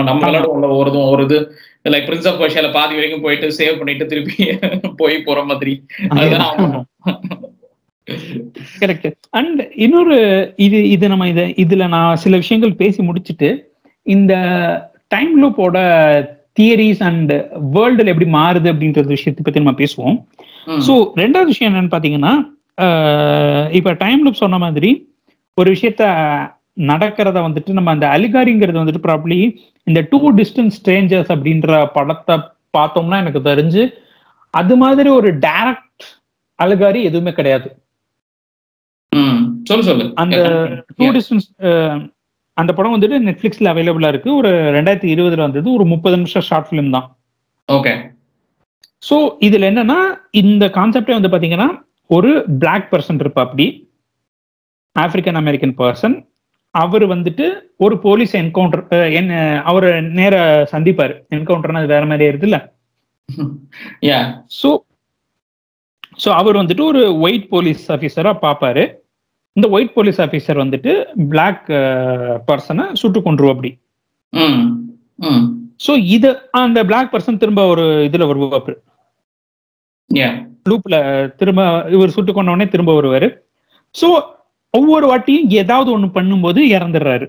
[0.00, 1.38] நம்ம விளையாடுவோம் ஒரு இது- ஒரு இது.
[1.86, 4.36] லைக் பிரின்ஸ் ஆஃப் பர்ஷியால பாதி வரைக்கும் போயிட்டு சேவ் பண்ணிட்டு திருப்பி
[5.00, 5.74] போய் போற மாதிரி.
[6.12, 6.56] அதுதான்
[8.82, 9.06] கரெக்ட்
[9.38, 10.16] அண்ட் இன்னொரு
[10.66, 13.50] இது இது நம்ம இத இதுல நான் சில விஷயங்கள் பேசி முடிச்சிட்டு
[14.06, 14.32] இந்த
[15.08, 15.76] டைம் லூப்போட
[16.58, 17.32] தியரிஸ் அண்ட்
[17.76, 20.16] வேர்ல்டுல எப்படி மாறுது அப்படின்ற விஷயத்தை பத்தி நம்ம பேசுவோம்.
[20.86, 22.32] ஸோ ரெண்டாவது விஷயம் என்னன்னு பாத்தீங்கன்னா
[23.78, 24.90] இப்ப டைம் லூப் சொன்ன மாதிரி
[25.58, 26.04] ஒரு விஷயத்த
[26.90, 29.38] நடக்கிறத வந்துட்டு நம்ம அந்த அலிகாரிங்கிறது வந்துட்டு ப்ராப்ளி
[29.86, 32.36] இந்த டூ டிஸ்டன்ஸ் ஸ்ட்ரேஞ்சர்ஸ் அப்படின்ற படத்தை
[32.76, 33.82] பார்த்தோம்னா எனக்கு தெரிஞ்சு
[34.54, 36.04] அது மாதிரி ஒரு டைரக்ட்
[36.58, 37.68] அலிகாரி எதுவுமே கிடையாது.
[39.68, 40.06] சொல்லு சொல்லு.
[40.22, 40.38] அந்த
[40.98, 41.46] டூ டிஸ்டன்ஸ்
[42.56, 44.30] அந்த படம் வந்துட்டு நெட்ஃபிளிக்ஸ்ல அவைலபிளா இருக்கு.
[44.40, 45.68] ஒரு ரெண்டாயிரத்தி இருபதுல வந்தது.
[45.76, 47.06] ஒரு முப்பது நிமிஷம் ஷார்ட் ஃபிலிம் தான்.
[47.68, 47.92] ஓகே.
[49.08, 49.16] ஸோ
[49.46, 49.98] இதுல என்னன்னா
[50.42, 51.68] இந்த கான்செப்டே வந்து பாத்தீங்கன்னா
[52.10, 52.30] ஒரு
[52.62, 53.66] பிளாக் பர்சன் இருப்பா அப்படி.
[54.96, 56.16] ஆப்பிரிக்கன் அமெரிக்கன் பர்சன்
[56.74, 57.46] அவர் வந்துட்டு
[57.84, 58.82] ஒரு போலீஸ் என்கவுண்டர்
[59.20, 59.32] என்ன
[59.70, 59.86] அவர்
[60.18, 60.34] நேர
[60.72, 61.14] சந்திப்பாரு.
[61.36, 62.58] என்கவுண்டர்னா அது வேற மாதிரி இருக்குல்ல
[64.08, 64.18] யா
[64.60, 64.70] ஸோ
[66.22, 68.84] ஸோ அவர் வந்துட்டு ஒரு ஒயிட் போலீஸ் ஆஃபீஸரா பார்ப்பாரு
[69.56, 70.92] இந்த ஒயிட் போலீஸ் ஆஃபீஸர் வந்துட்டு
[71.32, 71.66] பிளாக்
[72.48, 73.70] பர்சனை சுட்டு கொண்டுருவோம் அப்படி.
[75.86, 76.30] ஸோ இது
[76.62, 78.74] அந்த பிளாக் பர்சன் திரும்ப ஒரு இதுல வருவாரு.
[80.10, 80.30] யா
[80.70, 80.96] லூப்ல
[81.40, 81.62] திரும்ப
[81.94, 83.28] இவர் சுட்டு கொண்ட உடனே திரும்ப வருவாரு.
[83.94, 84.08] ஸோ
[84.74, 87.26] ஒவ்வொரு வாட்டியும் ஏதாவது ஒண்ணு பண்ணும்போது இறந்துடுறாரு.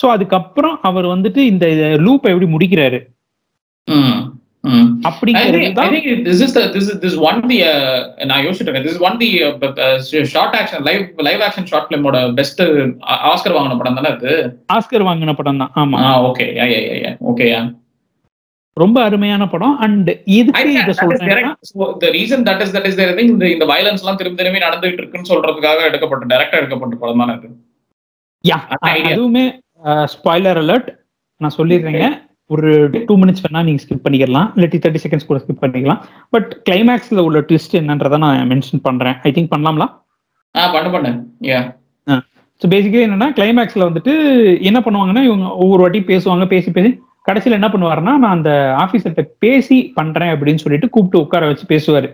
[0.00, 1.66] ஸோ அதுக்கப்புறம் அவர் வந்துட்டு இந்த
[2.06, 2.98] லூப்பை எப்படி முடிக்கிறாரு?
[4.64, 4.70] ம்.
[4.74, 7.40] ம் I அப்படிங்கிறது think, I தான் think this is the this is this is one
[7.50, 7.98] the uh,
[8.30, 8.86] நான் யோசிச்சுட்டு இருக்கேன்.
[8.88, 9.96] This is one the uh,
[10.32, 12.62] short action live live action short ஃபிலிமோட best
[13.32, 14.32] Oscar வாங்கின படம் தானே அது?
[14.76, 15.72] ஆஸ்கர் வாங்கின படம் தான்.
[15.82, 16.00] ஆமா.
[16.30, 17.60] ஓகே யா யா யா யா ஓகே யா
[18.76, 19.76] ரொம்ப அருமையான படம்.
[19.84, 20.74] அண்ட் இதுக்கு இதை
[22.48, 23.64] that is that is there, I think இந்த
[24.02, 27.48] எல்லாம் திரும்பி திரும்பி நடந்துகிட்டு இருக்குன்னு சொல்றதுக்காக எடுக்கப்பட்ட டைரக்டா எடுக்கப்பட்ட படம் தானே அது
[28.44, 28.58] யா.
[28.92, 29.44] அதுவுமே
[30.14, 30.90] ஸ்பாய்லர் அலர்ட்
[31.40, 32.06] நான் சொல்லிடுறேங்க.
[32.54, 32.68] ஒரு
[33.08, 34.48] டூ மினிட்ஸ் வேணா நீங்க ஸ்கிப் பண்ணிக்கலாம்.
[34.56, 36.00] இல்லாட்டி தேர்ட்டி செகண்ட்ஸ் கூட ஸ்கிப் பண்ணிக்கலாம்.
[36.34, 39.16] பட் கிளைமேக்ஸ்ல உள்ள ட்விஸ்ட் என்னன்றதை நான் மென்ஷன் பண்றேன்.
[39.28, 39.86] ஐ திங்க் பண்ணலாம்ல?
[40.54, 41.10] ஆ பண்ணு பண்ணு.
[41.50, 41.60] யா
[42.62, 44.12] ஸோ பேசிக்கலி என்னன்னா கிளைமேக்ஸ்ல வந்துட்டு
[44.68, 46.90] என்ன பண்ணுவாங்கன்னா இவங்க ஒவ்வொரு வாட்டி பேசுவாங்க பேசி பேசி.
[47.28, 48.50] கடைசியில் என்ன பண்ணுவாருன்னா நான் அந்த
[48.84, 52.08] ஆஃபீஸர்கிட்ட பேசி பண்றேன் அப்படின்னு சொல்லிட்டு கூப்பிட்டு உட்கார வச்சு பேசுவாரு.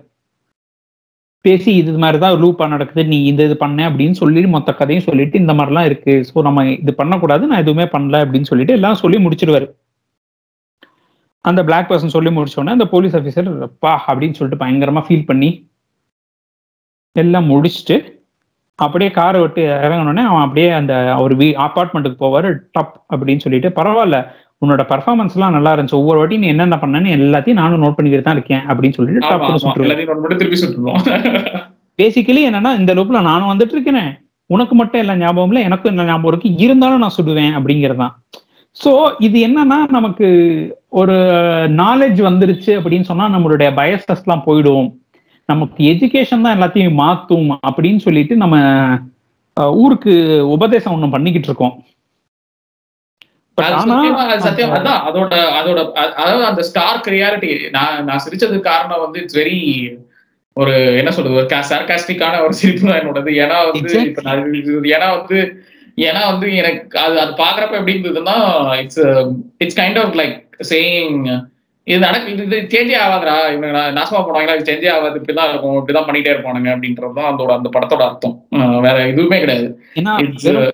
[1.44, 5.36] பேசி இது மாதிரி தான் லூப்பா நடக்குது நீ இந்த இது பண்ண அப்படின்னு சொல்லி மொத்த கதையும் சொல்லிட்டு
[5.42, 6.12] இந்த மாதிரிலாம் இருக்கு.
[6.28, 9.68] ஸோ நம்ம இது பண்ணக்கூடாது நான் எதுவுமே பண்ணல அப்படின்னு சொல்லிட்டு எல்லாம் சொல்லி முடிச்சிருவாரு.
[11.44, 15.50] அந்த பிளாக் பர்சன் சொல்லி முடிச்ச உடனே அந்த போலீஸ் ஆஃபீஸர் பா அப்படின்னு சொல்லிட்டு பயங்கரமா ஃபீல் பண்ணி
[17.12, 17.96] எல்லாம் முடிச்சுட்டு
[18.74, 24.18] அப்படியே காரை விட்டு இறங்கினோடனே அவன் அப்படியே அந்த ஒரு வீ அப்பார்ட்மெண்ட்டுக்கு போவாரு டப் அப்படின்னு சொல்லிட்டு பரவாயில்ல
[24.64, 25.92] உன்னோட பர்ஃபார்மன்ஸ்லாம் நல்லா இருந்துச்சு.
[25.92, 29.28] ஒவ்வொரு வாட்டி நீ என்னென்ன பண்ணன்னு எல்லாத்தையும் நானும் நோட் பண்ணிக்கிட்டு தான் இருக்கேன் அப்படின்னு சொல்லிட்டு
[30.56, 31.02] சுட்டுருவோம்.
[31.98, 34.04] பேசிக்கலி என்னன்னா இந்த லூப்ல நானும் வந்துட்டு இருக்கேனே.
[34.46, 36.64] உனக்கு மட்டும் எல்லாம் ஞாபகம் இல்லை எனக்கும் என்ன ஞாபகம் இருக்கு.
[36.64, 38.14] இருந்தாலும் நான் சுடுவேன் அப்படிங்கறதுதான்
[38.76, 38.90] சோ
[39.26, 40.28] இது என்னன்னா நமக்கு
[41.00, 41.16] ஒரு
[41.82, 44.88] நாலேஜ் வந்துருச்சு அப்படின்னு சொன்னா நம்மளுடைய பயசஸ் எல்லாம் போயிடும்.
[45.48, 48.56] நமக்கு எஜுகேஷன் தான் எல்லாத்தையும் மாத்தும் அப்படின்னு சொல்லிட்டு நம்ம
[49.82, 50.12] ஊருக்கு
[50.54, 51.74] உபதேசம் ஒண்ணு பண்ணிக்கிட்டு இருக்கோம்.
[53.58, 55.80] சத்தியமா அதான் அதோட அதோட
[56.20, 59.58] அதாவது அந்த ஸ்டார்க் ரியாலிட்டி நான் நான் சிரிச்சதுக்கு காரணம் வந்து இட்ஸ் வெரி
[60.56, 63.30] ஒரு என்ன சொல்றது ஒரு சார்காஸ்டிக்கான ஒரு சிரிப்பு தான் என்னோடது.
[63.44, 63.94] ஏன்னா வந்து
[64.96, 65.38] ஏன்னா வந்து
[65.98, 68.36] ஏன்னா வந்து எனக்கு அது அது பாக்குறப்ப எப்படி இருந்ததுன்னா
[68.82, 69.02] it's
[69.64, 70.38] it's kind of like
[70.70, 71.18] saying
[71.86, 76.06] இது நடக்கு இது இது சேஞ்சே ஆகாதுடா இவங்க நாசமா போனாங்கன்னா இது சேஞ்சே ஆகாது இப்படிதான் இருக்கும் இப்படிதான்
[76.06, 78.36] பண்ணிட்டே இருப்பானுங்க அப்படின்றது தான் அதோட அந்த படத்தோட அர்த்தம்.
[78.86, 79.68] வேற எதுவுமே கிடையாது.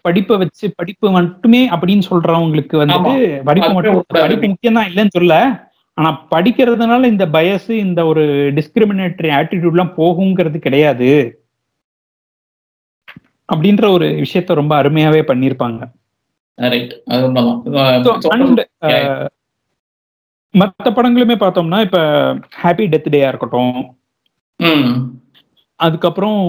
[0.08, 3.14] படிப்பை வச்சு படிப்பு மட்டுமே அப்படின்னு சொல்றவங்களுக்கு வந்துட்டு
[3.50, 3.98] படிப்பு மட்டும்.
[4.20, 5.34] படிப்பு முக்கியம் தான் இல்லைன்னு சொல்ல
[5.98, 8.22] ஆனா படிக்கிறதுனால இந்த பயஸ் இந்த ஒரு
[8.58, 11.10] டிஸ்கிரிமினேட்டரி ஆட்டிடியூட்லாம் போகுங்கிறது கிடையாது.
[13.50, 15.80] அப்படின்ற ஒரு விஷயத்த ரொம்ப அருமையாவே பண்ணியிருப்பாங்க.
[18.80, 19.26] அஹ்,
[20.54, 21.98] மத்த படங்களுமே பார்த்தோம்னா இப்ப
[22.62, 23.96] ஹாப்பி டெத் டேயா இருக்கட்டும்.
[25.76, 26.40] அதுக்கப்புறம்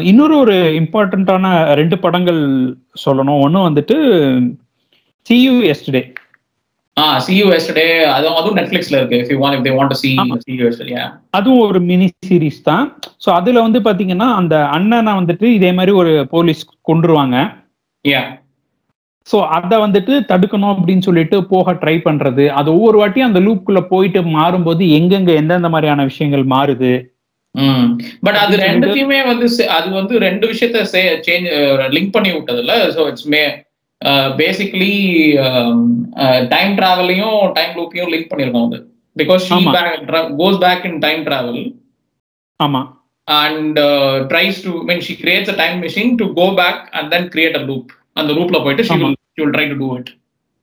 [0.00, 2.40] இன்னொரு ஒரு இம்பார்ட்டண்ட்டான ரெண்டு படங்கள்
[3.06, 3.40] சொல்லணும்.
[3.40, 3.96] ஒன்று வந்துட்டு
[5.20, 6.12] see you yesterday
[7.00, 9.20] ah see you yesterday அதுவும் அதுவும் நெட்ஃபிளிக்ஸ்ல இருக்கு.
[9.24, 10.36] If you want if they want to see ஆமா.
[10.44, 11.10] see you yesterday yeah.
[11.38, 12.84] அதுவும் ஒரு மினி சீரிஸ் தான்.
[13.24, 17.36] ஸோ அதுல வந்து பாத்தீங்கன்னா அந்த அண்ணனை வந்துட்டு இதே மாதிரி ஒரு போலீஸ் கொண்டுருவாங்க
[18.04, 18.26] yeah.
[19.26, 22.44] ஸோ அதை வந்துட்டு தடுக்கணும் அப்படின்னு சொல்லிட்டு போக ட்ரை பண்றது.
[22.58, 26.92] அது ஒவ்வொரு வாட்டியும் அந்த லூப்புக்குள்ள போயிட்டு மாறும்போது எங்கெங்க எந்தெந்த மாதிரியான விஷயங்கள் மாறுது.
[28.26, 30.82] பட் அது ரெண்டுத்தையுமே வந்து அது வந்து ரெண்டு விஷயத்த
[31.24, 31.48] சேஞ்ச்
[31.96, 33.42] லிங்க் பண்ணி விட்டதுல so it's may
[34.38, 34.94] basically
[36.48, 38.78] time டிராவலையும் time லூப்பையும் லிங்க் பண்ணிருக்கோம் அது.
[39.16, 39.58] Because she
[40.40, 41.62] goes back in time travel
[42.60, 42.82] ஆமா.
[43.28, 43.78] And
[44.30, 47.64] tries to mean she creates a time machine to go back and then create a
[47.68, 50.10] loop அந்த லூப்ல போயிட்டு she will she will try to do it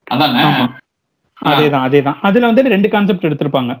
[0.06, 0.42] அதானே.
[1.40, 2.18] அதேதான் அதேதான்.
[2.22, 3.72] அதுல வந்து ரெண்டு கான்செப்ட் எடுத்திருப்பாங்க.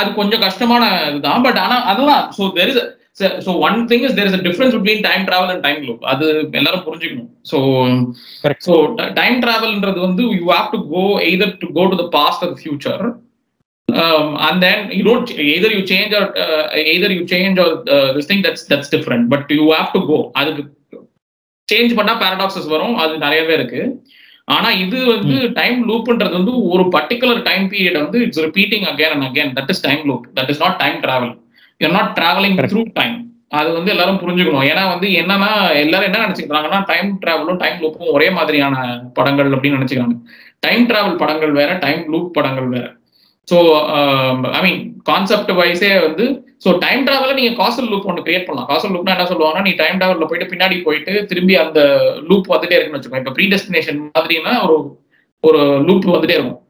[0.00, 1.44] அது கொஞ்சம் கஷ்டமான இதுதான்.
[1.46, 2.24] பட் ஆனா அதுதான்.
[2.36, 2.80] So there is
[3.46, 6.26] so one thing is there is difference between time travel and time loop அது
[6.60, 7.28] எல்லாரும் புரிஞ்சுக்கணும்.
[7.50, 7.58] ஸோ.
[8.66, 8.72] ஸோ
[9.20, 13.04] டைம் டிராவல்ன்றது வந்து you have to go either to go to the past or future
[14.46, 18.26] and then you don't either you change or uh, either you change or uh, this
[18.30, 19.22] thing that's that's different.
[19.32, 20.18] But you have to go.
[20.40, 20.62] அதுக்கு
[21.68, 22.96] change பண்ணா paradoxes வரும்.
[23.02, 23.82] அது நிறையவே இருக்கு.
[24.54, 29.26] ஆனா இது வந்து time லூப்ன்றது வந்து ஒரு பர்டிகுலர் டைம் பீரியட் வந்து it's repeating again and
[29.28, 31.34] again that is time loop that is not time travel
[31.82, 32.58] you're not travelling.
[32.72, 33.16] Through time
[33.58, 34.66] அது வந்து எல்லாரும் புரிஞ்சுக்கணும்.
[34.70, 35.50] ஏன்னா வந்து என்னன்னா
[35.82, 38.76] எல்லாரும் என்ன நினைச்சுக்கிறாங்கன்னா டைம் டிராவலும் டைம் லூப்பும் ஒரே மாதிரியான
[39.18, 40.16] படங்கள் அப்படின்னு நினைச்சுக்கிறாங்க.
[40.66, 42.86] டைம் டிராவல் படங்கள் வேற டைம் லூப் படங்கள் வேற.
[43.48, 43.56] ஸோ
[44.58, 46.24] ஐ மீன் கான்செப்ட் வைஸே வந்து
[46.64, 48.68] ஸோ டைம் டிராவல நீங்க காசல் லூப் ஒன்று கிரியேட் பண்ணலாம்.
[48.72, 51.80] காசல் லூப்னா என்ன சொல்லுவாங்கன்னா நீ டைம் டிராவல்ல போயிட்டு பின்னாடி போயிட்டு திரும்பி அந்த
[52.30, 54.76] லூப் வந்துட்டே இருக்குன்னு வச்சுக்கோ இப்போ ப்ரீ டெஸ்டினேஷன் மாதிரினா ஒரு
[55.44, 56.60] ஒரு லூப் வந்துட்டே இருக்கும்.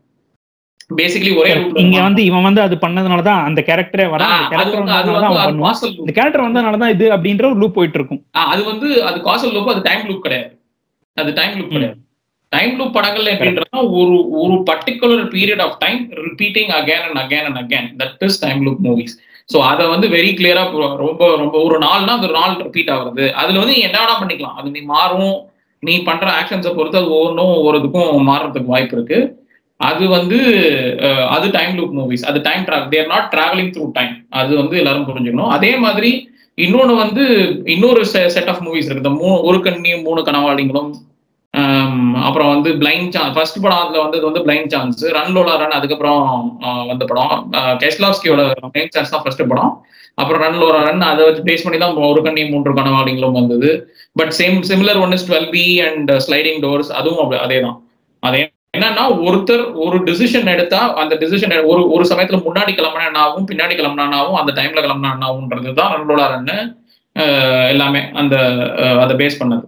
[0.90, 1.50] பேசிக்கலி ஒரே
[1.82, 5.28] இங்க வந்து இவன் வந்து அது பண்ணதுனாலதான் அந்த கேரக்டரே வர அந்த கேரக்டர் வந்து அது வந்ததுனாலதான் வந்து
[5.30, 5.68] அவன் அது பண்ணுவான்.
[5.68, 9.54] காசல் லூப் இந்த கேரக்டர் வந்ததுனாலதான் இது அப்படின்ற ஒரு லூப் போயிட்டு இருக்கும் அது வந்து அது காசல்
[9.56, 10.50] லூப் அது டைம் லூப் கிடையாது.
[11.16, 11.98] அது டைம் லூப் கிடையாது.
[12.52, 17.60] டைம் லூப் படங்கள்ல எப்படின்றதுனா ஒரு ஒரு particular period of time repeating again and again and
[17.62, 19.14] again that is time loop movies
[19.48, 20.62] so அதை வந்து வெரி கிளியரா
[21.02, 23.24] ரொம்ப ரொம்ப ஒரு நாள்னா அந்த ஒரு நாள் ரிப்பீட் ஆகுறது.
[23.40, 24.58] அதுல வந்து என்ன வேணா பண்ணிக்கலாம்.
[24.58, 25.34] அது நீ மாறும்.
[25.82, 29.18] நீ பண்ற ஆக்ஷன்ஸை பொறுத்து அது ஒவ்வொன்றும் ஒவ்வொரு இதுக்கும் மாறுறதுக்கு வாய்ப்பு இருக்கு.
[29.80, 30.38] அது வந்து
[31.36, 35.08] அது டைம் லூப் மூவிஸ் அது time travel they're not travelling through time அது வந்து எல்லாரும்
[35.08, 35.52] புரிஞ்சுக்கணும்.
[35.56, 36.10] அதே மாதிரி
[36.58, 37.24] இன்னொன்று வந்து
[37.74, 38.02] இன்னொரு
[38.34, 40.92] செட் ஆஃப் மூவிஸ் இருக்குது மூணு ஒரு கண்ணியும் மூணு கனவாளிங்களும்
[42.26, 46.22] அப்புறம் வந்து பிளைண்ட் சான்ஸ் ஃபர்ஸ்ட் படம் அதுல வந்தது வந்து blind chance run Lola run அதுக்கப்புறம்
[46.90, 47.34] வந்த படம்.
[47.82, 49.72] கெஸ்லாஸ்கியோட பிளைண்ட் சான்ஸ் தான் ஃபர்ஸ்ட் படம்.
[50.20, 53.70] அப்புறம் ரன் லோரா ரன் அதை வச்சு பேஸ் பண்ணி தான் ஒரு கண்ணி மூன்று கனவாளிங்களும் வந்தது.
[54.20, 57.78] But same similar one is twelve B and sliding doors அதுவும் அதே தான்
[58.22, 58.42] அதே
[58.84, 63.74] என்னன்னா ஒருத்தர் ஒரு டிசிஷன் எடுத்தா அந்த டிசிஷன் ஒரு ஒரு சமயத்துல முன்னாடி கிளம்புனா என்ன ஆகும் பின்னாடி
[63.78, 66.56] கிளம்புனா என்ன ஆகும் அந்த டைம்ல கிளம்புனா என்ன ஆகுன்றது தான் லோலா ரன்னு
[67.72, 68.36] எல்லாமே அந்த
[69.02, 69.64] அதை பேஸ் பண்ணது.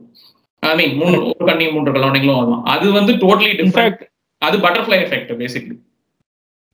[0.62, 2.64] ஐ மீன் மூணு ஒரு கண்ணி மூன்று கலவனைகளும் அதுதான்.
[2.74, 4.00] அது வந்து டோட்டலி டிஃப்ரெண்ட்
[4.42, 5.76] அது பட்டர்ஃப்ளை எஃபெக்ட் பேசிக்லி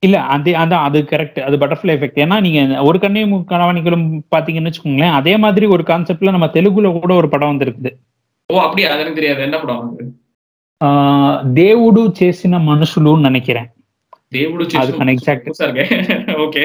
[0.03, 5.15] இல்ல அது அதான் அது கரெக்ட் அது பட்டர்ஃப்ளை எஃபெக்ட் ஏன்னா நீங்க ஒரு கண்ணையும் கணவனிகளும் பாத்தீங்கன்னு வச்சுக்கோங்களேன்
[5.19, 7.91] அதே மாதிரி ஒரு கான்செப்ட்ல நம்ம தெலுங்குல கூட ஒரு படம் வந்திருக்குது.
[8.49, 8.89] ஓ அப்படியா?
[8.93, 9.41] அது எனக்கு தெரியாது.
[9.47, 10.05] என்ன படம் அது
[10.82, 13.68] ஆஹ் தேவுடு చేసిన மனுஷுலுன்னு நினைக்கிறேன்
[14.32, 15.48] தேவுடு அதுக்கான exact-
[16.44, 16.62] ஓகே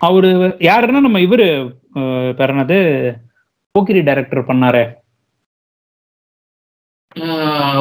[0.00, 0.28] அவரு
[0.66, 1.46] யாருன்னா நம்ம இவரு
[1.98, 2.78] ஆஹ் பேர் என்னது
[3.74, 4.82] போக்கிரி டைரக்டர் பண்ணாரு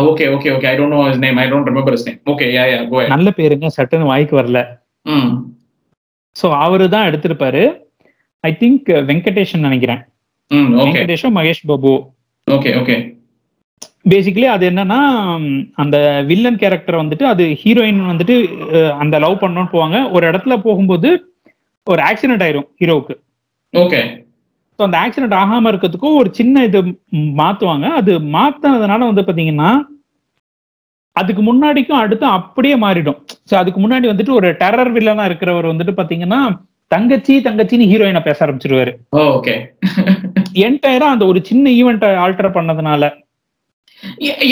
[0.07, 2.63] okay okay okay I don't know his name I don't remember his name okay yeah
[2.69, 4.61] yeah கோ நல்ல பேருங்க சட்டுன்னு வாய்க்கு வரல
[5.05, 5.31] ம்
[6.35, 7.63] சோ அவரு தான் எடுத்திருப்பாரு
[8.43, 10.01] ஐ திங்க் வெங்கடேஷன் நினைக்கிறேன்
[10.51, 11.93] ம் okay வெங்கடேஷும் Mahesh Babu
[12.47, 12.97] okay okay
[14.12, 14.98] Basically அது என்னன்னா
[15.82, 15.96] அந்த
[16.28, 18.34] வில்லன் கேரக்டர் வந்துட்டு அது ஹீரோயின் வந்துட்டு
[19.02, 19.98] அந்த லவ் பண்ணணும்னு போவாங்க.
[20.16, 21.08] ஒரு இடத்துல போகும்போது
[21.86, 23.16] ஒரு ஆக்சிடென்ட் ஆயிரும் ஹீரோவுக்கு
[23.74, 24.00] ஓகே
[24.78, 26.80] ஸோ அந்த ஆக்சிடென்ட் ஆகாம இருக்கிறதுக்கும் ஒரு சின்ன இது
[27.40, 27.86] மாத்துவாங்க.
[28.00, 29.70] அது மாத்தினதுனால வந்து பாத்தீங்கன்னா
[31.16, 33.18] அதுக்கு முன்னாடிக்கும் அடுத்து அப்படியே மாறிடும்.
[33.50, 36.40] ஸோ அதுக்கு முன்னாடி வந்துட்டு ஒரு டெரர் வில்லனா இருக்கிறவர் வந்துட்டு பாத்தீங்கன்னா
[36.90, 38.92] தங்கச்சி தங்கச்சின்னு ஹீரோயினை பேச ஆரம்பிச்சிருவாரு.
[39.36, 39.54] ஓகே
[40.66, 43.08] என்டையரா அந்த ஒரு சின்ன ஈவெண்ட்டை ஆல்டர் பண்ணதுனால.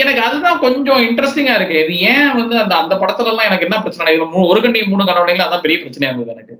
[0.02, 1.78] எனக்கு அதுதான் கொஞ்சம் இன்ட்ரெஸ்டிங்கா இருக்கு.
[1.84, 5.46] இது ஏன் வந்து அந்த அந்த படத்துல எல்லாம் எனக்கு என்ன பிரச்சனை இதுல ஒரு கண்ணி மூணு கனவுடையில
[5.46, 6.54] அதான் பெரிய பிரச்சனையா இருந்தது எனக்கு.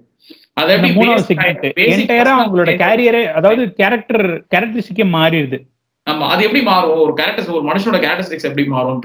[2.40, 5.58] அவங்களோட கேரியரே அதாவது கேரக்டர் கேரக்டரிஸ்டிக்கே மாறிடுது.
[6.06, 7.00] ஆமா அது எப்படி மாறும்?
[7.04, 9.00] ஒரு கேரக்டர்ஸ் ஒரு மனுஷனோட கேரக்டரிஸ்டிக்ஸ் எப்படி மாறும்?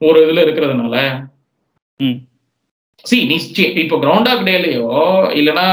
[0.00, 0.96] ஒரு இதுல இருக்கிறதுனால.
[3.04, 3.36] சி நீ
[3.82, 4.86] இப்போ கிரவுண்ட் ஆஃப் டேலயோ
[5.40, 5.64] இல்லனா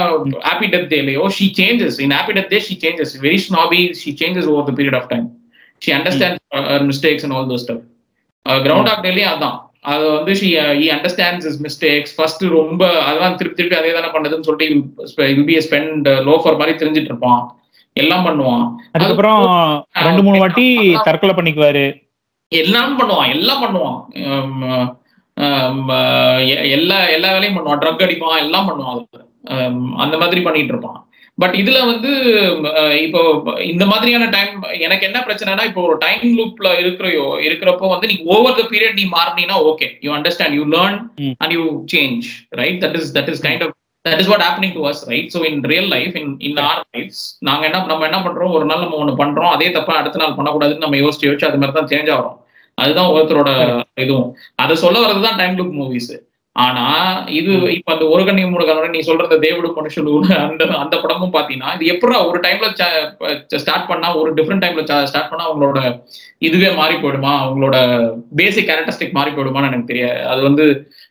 [0.48, 4.50] happy death டேலயோ she changes in happy death day she changes very snappy she changes
[4.52, 5.26] over the period of time
[5.86, 6.40] she understand
[6.92, 7.84] mistakes and all those stuff
[8.94, 9.58] Groundhog டேலயும் அதான்.
[9.94, 10.48] அது வந்து she
[10.84, 16.08] E understands is mistakes first ரொம்ப அதெல்லாம் திருப்பி திருப்பி அதே தானே பண்ணுதுன்னு சொல்லிட்டு பி ஸ்பெண்ட்
[16.30, 17.44] லோஃபர் மாதிரி தெரிஞ்சிட்டு இருப்பான்.
[18.02, 18.64] எல்லாம் பண்ணுவான்.
[18.96, 19.44] அதுக்கப்புறம்
[20.06, 20.66] ரெண்டு மூணு வாட்டி
[21.08, 21.86] தற்கொலை பண்ணிக்குவாரு.
[22.52, 23.30] எல்லாம் பண்ணுவான்.
[23.36, 24.00] எல்லாம் பண்ணுவான்.
[26.78, 27.82] எல்லா எல்லா வேலையும் பண்ணுவான்.
[27.84, 28.42] ட்ரக் அடிப்பான்.
[28.46, 29.00] எல்லாம் பண்ணுவான்.
[30.04, 31.00] அந்த மாதிரி பண்ணிட்டு இருப்பான்.
[31.38, 32.12] பட் இதுல வந்து
[33.06, 33.22] இப்போ
[33.66, 34.54] இந்த மாதிரியான டைம்
[34.86, 39.06] எனக்கு என்ன பிரச்சனைனா இப்போ ஒரு டைம் லூப்ல இருக்கிறயோ இருக்கிறப்போ வந்து நீ ஓவர் த பீரியட் நீ
[39.16, 40.98] மாறினீங்கன்னா okay you understand you learn.
[41.42, 42.28] And you change
[42.62, 43.74] right that is that is kind of
[44.06, 47.22] that is what happening to us right so in real life in in our lifes
[47.48, 48.54] நாங்க என்ன நம்ம என்ன பண்றோம்?
[48.58, 51.78] ஒரு நாள் நம்ம ஒண்ணு பண்றோம் அதே தப்பா அடுத்த நாள் பண்ணக்கூடாதுன்னு நம்ம யோசிச்சு யோசிச்சு அது மாதிரி
[51.80, 52.38] தான் சேஞ்ச் ஆகிறோம்
[52.78, 53.50] அதுதான் ஒருத்தரோட
[54.04, 54.30] இதுவும்.
[54.62, 56.10] அதை சொல்ல வர்றதுதான் டைம் லுக் மூவிஸ்
[56.56, 56.84] ஆனா
[57.36, 60.10] இது இப்ப அந்த ஒரு கண்ணி மூணு கண்ணு நீ சொல்றது தேவடு மனுஷன்
[60.44, 62.68] அந்த அந்த படமும் பாத்தீங்கன்னா இது எப்படா ஒரு டைம்ல
[63.58, 65.80] ஸ்டார்ட் பண்ணா ஒரு டிஃப்ரெண்ட் டைம்ல ஸ்டார்ட் பண்ணா அவங்களோட
[66.42, 67.34] இதுவே மாறி போயிடுமா?
[67.42, 67.76] அவங்களோட
[68.36, 70.66] பேசிக் கேரக்டரிஸ்டிக் மாறி போயிடுமான்னு எனக்கு தெரியாது அது வந்து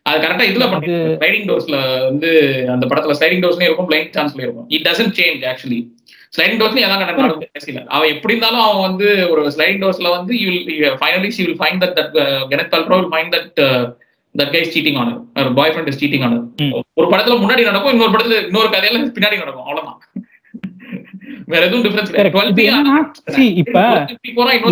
[0.05, 1.77] அது கரெக்டா இதுல பண்ணி ஸ்லைடிங் டோர்ஸ்ல
[2.07, 2.31] வந்து
[2.73, 4.67] அந்த படத்துல ஸ்லைடிங் டோர்ஸ்லயும் இருக்கும் பிளைங் சான்ஸ்லயும் இருக்கும்.
[4.69, 5.79] It doesn't change actually
[6.33, 10.33] sliding டோர்ஸ்ல எல்லாம் நடக்கும் பேசல அவன் எப்படி இருந்தாலும் அவன் வந்து ஒரு ஸ்லைடிங் டோர்ஸ்ல வந்து
[10.99, 12.17] finally she will find that that
[12.51, 13.61] Gwyneth Paltrow will find that
[14.35, 16.41] that guys cheating ஆனது ஒரு பாய் ஃப்ரெண்ட் இஸ் சீட்டிங் ஆனது
[16.93, 19.65] ஒரு படத்துல முன்னாடி நடக்கும் இன்னொரு படத்துல இன்னொரு கதையில பின்னாடி நடக்கும்.
[19.65, 19.99] அவ்வளவுதான்.
[21.47, 22.11] வேற எதுவும் டிஃபரன்ஸ்
[23.61, 23.79] இப்ப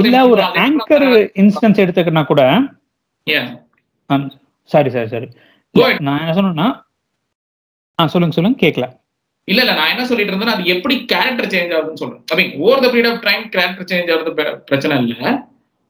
[0.01, 1.05] இல்ல ஒரு ஆங்கர்
[1.41, 2.43] இன்ஸ்டன்ஸ் எடுத்துக்கிட்டா கூட
[4.69, 5.27] சாரி சாரி சாரி
[5.99, 6.67] நான் என்ன சொன்னேன்னா
[7.99, 8.85] ஆ சொல்லுங்க சொல்லுங்க கேட்கல
[9.47, 12.21] இல்ல இல்ல நான் என்ன சொல்லிட்டு இருந்தேன் அது எப்படி கேரக்டர் சேஞ்ச் ஆகுதுன்னு சொல்றேன்.
[12.31, 14.31] I mean over the period of time character change ஆகுது
[14.67, 15.15] பிரச்சனை இல்ல.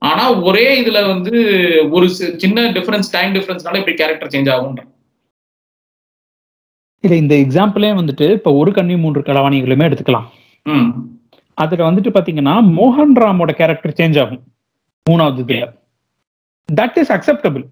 [0.10, 1.34] ஆனா ஒரே இதுல வந்து
[1.92, 4.92] ஒரு சின்ன டிஃபரன்ஸ் டைம் டிஃபரன்ஸ்னால இப்படி கேரக்டர் சேஞ்ச் ஆகும்
[7.04, 10.28] இல்ல இந்த எக்ஸாம்பிளே வந்துட்டு இப்ப ஒரு கண்ணி மூன்று களவாணிகளுமே எடுத்துக்கலாம்.
[11.54, 14.44] அதுல வந்துட்டு பாத்தீங்கன்னா மோகன் ராமோட கேரக்டர் சேஞ்ச் ஆகும்.
[15.10, 15.66] மூணாவது இதுல.
[16.70, 17.66] தட் இஸ் அக்செப்டபிள்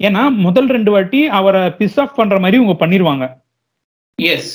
[0.00, 3.24] ஏன்னா முதல் ரெண்டு வாட்டி அவரை பிஸ் ஆஃப் பண்ற மாதிரி இவங்க பண்ணிருவாங்க.
[4.18, 4.52] எஸ்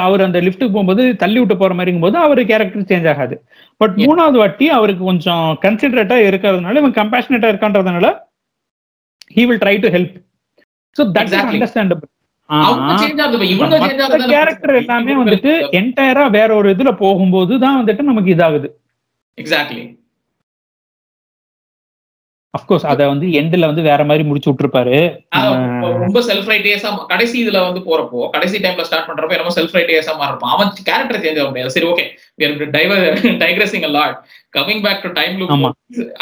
[0.00, 3.34] அவர் அந்த லிஃப்ட்டுக்கு போகும்போது தள்ளி விட்டு போற மாதிரிங்கும் போது அவர் கேரக்டர் சேஞ்ச் ஆகாது.
[3.80, 8.08] பட் மூணாவது வாட்டி அவருக்கு கொஞ்சம் கன்சிடரேட்டா இருக்கிறதுனால இவன் கம்பேஷனேட்டா இருக்கான்றதுனால
[9.36, 10.14] he will try to help
[10.96, 12.10] so that understandable
[14.32, 18.68] character எல்லாமே வந்துட்டு என்டையரா வேற ஒரு இதுல போகும்போது தான் வந்துட்டு நமக்கு இதாகுது.
[19.38, 19.82] எக்ஸாக்ட்லி
[22.56, 24.96] அப்கோர்ஸ் அத வந்து எண்ட்ல வந்து வேற மாதிரி முடிச்சு விட்டுருப்பாரு.
[26.04, 30.54] ரொம்ப செல்ஃப் ரைட்டியஸா கடைசி இதுல வந்து போறப்போ கடைசி டைம்ல ஸ்டார்ட் பண்றப்போ என்னமோ செல்ஃப் ரைட்டியஸா மாறிருப்பான்
[30.56, 31.74] அவன் கேரக்டர் சேஞ்ச் ஆக முடியாது.
[31.76, 32.04] சரி okay
[33.44, 34.18] digressing lot
[34.58, 35.54] coming back to time loop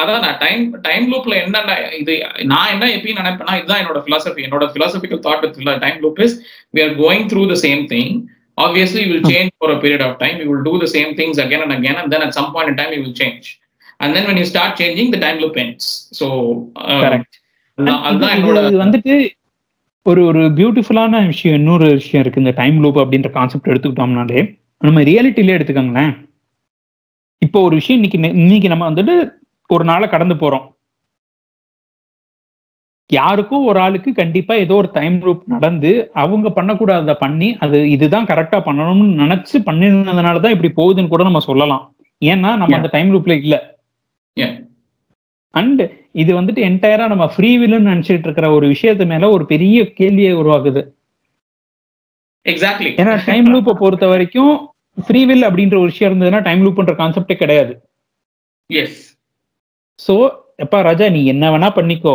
[0.03, 2.15] அதான் நான் டைம் டைம் லூப்ல என்ன இது
[2.53, 6.37] நான் என்ன எப்பயும் நினைப்பேன்னா இதுதான் என்னோட பிலாசபி என்னோட philosophical thought with time loop is
[6.77, 8.15] we are going through the same thing
[8.65, 10.37] obviously you will change for a period of time.
[10.41, 12.77] You will do the same things again and again and then at some point in
[12.81, 13.01] time you
[14.03, 15.85] and then when you start changing the time loop ends.
[16.19, 16.29] So
[18.83, 19.15] வந்துட்டு
[20.11, 22.43] ஒரு ஒரு பியூட்டிஃபுல்லான விஷயம் இன்னொரு விஷயம் இருக்கு.
[22.45, 24.41] இந்த time loop அப்படின்ற கான்செப்ட் எடுத்துக்கிட்டோம்னாலே
[24.87, 26.15] நம்ம ரியாலிட்டிலே எடுத்துக்கோங்களேன்.
[27.47, 29.15] இப்போ ஒரு விஷயம் இன்னைக்கு இன்னைக்கு நம்ம வந்துட்டு
[29.75, 30.67] ஒரு நாளை கடந்து போறோம்.
[33.13, 35.91] யாருக்கும் ஒரு ஆளுக்கு கண்டிப்பா ஏதோ ஒரு டைம் லூப் நடந்து
[36.23, 41.83] அவங்க பண்ணக்கூடாத பண்ணி அது இதுதான் கரெக்டா பண்ணணும்னு நினைச்சு பண்ணிருந்ததுனாலதான் இப்படி போகுதுன்னு கூட நம்ம சொல்லலாம்.
[42.31, 43.57] ஏன்னா நம்ம அந்த டைம் லூப்ல இல்ல.
[45.55, 45.83] அண்ட்
[46.23, 50.83] இது வந்துட்டு என்டையரா நம்ம ஃப்ரீ வில்லுன்னு நினைச்சிட்டு இருக்கிற ஒரு விஷயத்து மேல ஒரு பெரிய கேள்வியை உருவாக்குது.
[52.47, 54.55] எக்ஸாக்ட்லி ஏன்னா டைம் லூப்பை பொறுத்த வரைக்கும்
[55.07, 57.73] ஃப்ரீ வில் அப்படின்ற ஒரு விஷயம் இருந்ததுன்னா டைம் லூப்ன்ற கான்செப்டே கிடையாது.
[58.71, 59.01] எஸ்
[59.99, 60.15] சோ
[60.65, 62.15] எப்பா ராஜா நீ என்ன வேணா பண்ணிக்கோ.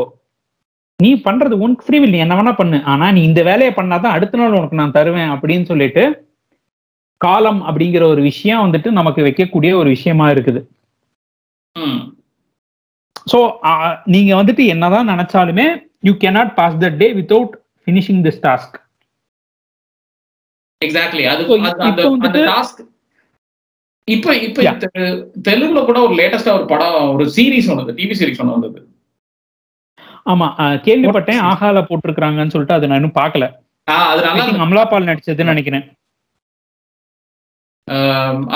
[0.99, 2.77] நீ பண்றது உனக்கு ஃப்ரீ வில் நீ என்ன வேணா பண்ணு.
[2.93, 6.03] ஆனா நீ இந்த வேலையை பண்ணாதான் அடுத்த நாள் உனக்கு நான் தருவேன் அப்படின்னு சொல்லிட்டு
[7.21, 10.61] காலம் அப்படிங்கிற ஒரு விஷயம் வந்துட்டு நமக்கு வைக்கக்கூடிய ஒரு விஷயமா இருக்குது.
[13.27, 13.39] ஸோ
[14.05, 15.65] நீங்க வந்துட்டு என்னதான் நினைச்சாலுமே
[16.03, 17.53] you cannot pass the day without
[17.87, 18.77] finishing this task
[20.81, 21.43] exactly அது
[22.19, 22.81] அந்த டாஸ்க்
[24.07, 24.61] இப்ப இப்ப
[25.47, 28.79] தெலுங்குல கூட ஒரு லேட்டஸ்டா ஒரு படம் ஒரு சீரிஸ் ஒன்று டிவி சீரிஸ் ஒன்று வந்தது.
[30.25, 30.47] ஆமா
[30.85, 33.45] கேள்விப்பட்டேன் ஆஹால போட்டிருக்காங்கன்னு சொல்லிட்டு அதை நான் இன்னும் பாக்கல
[33.87, 35.85] அது நல்லா அமலாபால் நடிச்சதுன்னு நினைக்கிறேன்.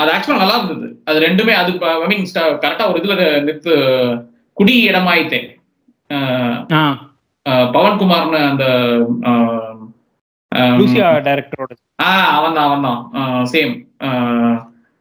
[0.00, 0.88] அது ஆக்சுவலா நல்லா இருந்தது.
[1.08, 2.26] அது ரெண்டுமே அது ஐ மீன்
[2.64, 3.14] கரெக்டா ஒரு இதுல
[3.48, 3.74] நித்து
[4.56, 5.40] குடி இடமாயித்தே.
[7.76, 8.66] பவன்குமார்னு அந்த
[10.78, 11.72] லூசியா டைரக்டரோட
[12.04, 13.00] ஆ அவன் தான் அவன் தான்
[13.52, 13.72] சேம்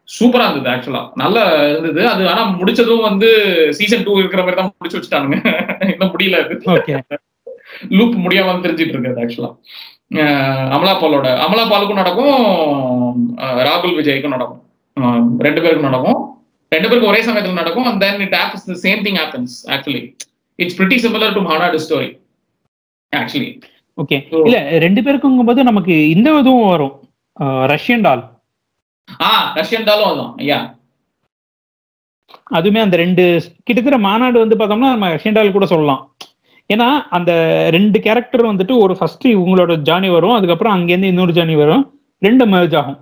[0.10, 2.02] சூப்பரா இருந்தது ஆக்சுவலா நல்லா இருந்தது.
[2.14, 3.30] அது ஆனா முடிச்சதும் வந்து
[3.78, 5.38] சீசன் டூ இருக்கிற மாதிரி தான் முடிச்சு வச்சுட்டானுங்க.
[5.94, 6.56] இன்னும் முடியல அது.
[7.98, 9.52] லூப் முடியாம தெரிஞ்சிட்டு இருக்காது ஆக்சுவலா
[10.76, 12.36] அமலாபாலோட அமலாபாலுக்கும் நடக்கும்
[13.68, 14.62] ராகுல் விஜய்க்கும் நடக்கும்.
[15.46, 16.20] ரெண்டு பேருக்கும் நடக்கும்.
[16.74, 17.88] ரெண்டு பேருக்கும் ஒரே சமயத்தில் நடக்கும்.
[17.90, 18.36] And then it
[18.70, 20.04] the same thing happens actually
[20.60, 22.10] it's pretty similar to ஹானாடு story
[23.22, 23.50] actually
[24.02, 26.94] okay இல்ல ரெண்டு பேருக்கும் போது நமக்கு இந்த இதுவும் வரும்.
[27.74, 28.24] ரஷ்யன் டால்.
[29.28, 30.34] ஆ ரஷ்யன் டாலும் அதுதான்.
[30.44, 30.60] ஐயா
[32.58, 33.24] அதுவுமே அந்த ரெண்டு
[33.66, 36.02] கிட்டத்தட்ட மாநாடு வந்து பார்த்தோம்னா நம்ம ரஷ்யன் டால் கூட சொல்லலாம்.
[36.70, 37.32] ஏன்னா அந்த
[37.76, 41.84] ரெண்டு கேரக்டர் வந்துட்டு ஒரு ஃபர்ஸ்ட் இவங்களோட ஜானி வரும் அதுக்கப்புறம் அங்கேருந்து இன்னொரு ஜானி வரும்.
[42.22, 43.00] ரெண்டு மேர்ஜ் ஆகும்.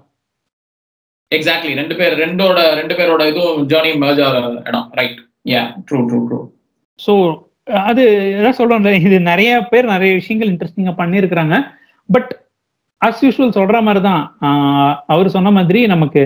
[1.32, 4.88] எக்ஸாக்ட்லி ரெண்டு பேர் ரெண்டோட ரெண்டு பேரோட இதுவும் ஜேர்னி மேர்ஜ் ஆகிற இடம்.
[5.00, 5.20] Right
[5.54, 6.40] ya true true true
[7.00, 7.14] so
[7.90, 8.04] அது
[8.40, 11.56] எதாவது சொல்றோம்ல இது நிறைய பேர் நிறைய விஷயங்கள் இன்ட்ரெஸ்டிங்கா பண்ணியிருக்கிறாங்க.
[12.10, 12.32] பட்
[13.02, 14.22] அஸ் யூஸ்வல் சொல்ற மாதிரி தான்
[15.14, 16.24] அவர் சொன்ன மாதிரி நமக்கு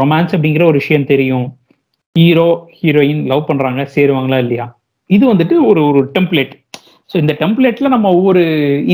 [0.00, 1.46] ரொமான்ஸ் அப்படிங்கிற ஒரு விஷயம் தெரியும்.
[2.16, 2.48] ஹீரோ
[2.78, 4.66] ஹீரோயின் லவ் பண்றாங்க சேருவாங்களா இல்லையா?
[5.10, 6.54] இது வந்துட்டு ஒரு ஒரு டெம்ப்ளேட்
[7.10, 8.42] ஸோ இந்த டெம்ப்ளேட்ல நம்ம ஒவ்வொரு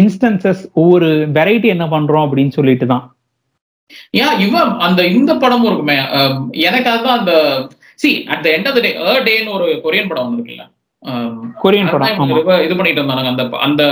[0.01, 3.05] இன்ஸ்டன்சஸ் ஒவ்வொரு வெரைட்டி என்ன பண்றோம் அப்படின்னு சொல்லிட்டு தான்.
[4.21, 5.97] ஏன் இவன் அந்த இந்த படமும் இருக்குமே.
[6.17, 7.33] அஹ், எனக்கு அதுதான் அந்த
[7.99, 10.65] see at the end of the day a டேன்னு ஒரு கொரியன் படம் வந்திருக்குல்ல
[11.63, 13.83] கொரியன் அதான் படம் இது பண்ணிட்டு இருந்தாங்க அந்த அந்த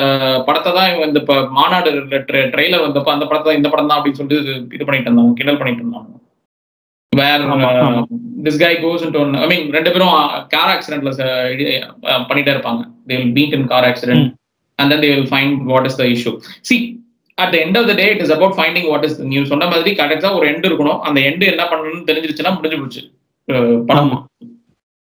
[0.47, 1.21] படத்தை தான் இந்த
[1.57, 1.91] மாநாடு
[2.51, 5.85] ட்ரெய்லர் வந்தப்ப அந்த படத்தை இந்த படம் தான் அப்படின்னு சொல்லிட்டு இது- இது பண்ணிட்டு இருந்தாங்க கிண்டல் பண்ணிட்டு
[5.85, 6.11] இருந்தாங்க.
[7.55, 8.03] ஆமா.
[8.45, 10.15] திஸ் கை கோஸ் இன்டு ஐ மீன் ரெண்டு பேரும்
[10.55, 11.11] கார் ஆக்சிடென்ட்ல
[12.31, 12.83] பண்ணிட்டே இருப்பாங்க.
[13.09, 14.27] They will beat in car accident
[14.79, 16.33] and then they will find what is the issue
[16.71, 16.77] see
[17.39, 19.93] at the end of the day it is about finding what is நீ சொன்ன மாதிரி
[20.01, 20.99] கரெக்டா ஒரு எண்ட் இருக்கணும்.
[21.09, 23.03] அந்த எண்ட் என்ன பண்ணணும்னு தெரிஞ்சிருச்சுன்னா முடிஞ்சு போச்சு.
[23.89, 24.13] படம்.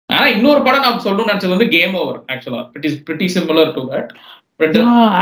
[0.10, 3.82] ஆனா இன்னொரு படம் நான் சொல்லணும்னு நினைச்சது வந்து கேம் ஓவர் ஆக்சுவலா it is pretty similar to
[3.94, 4.12] that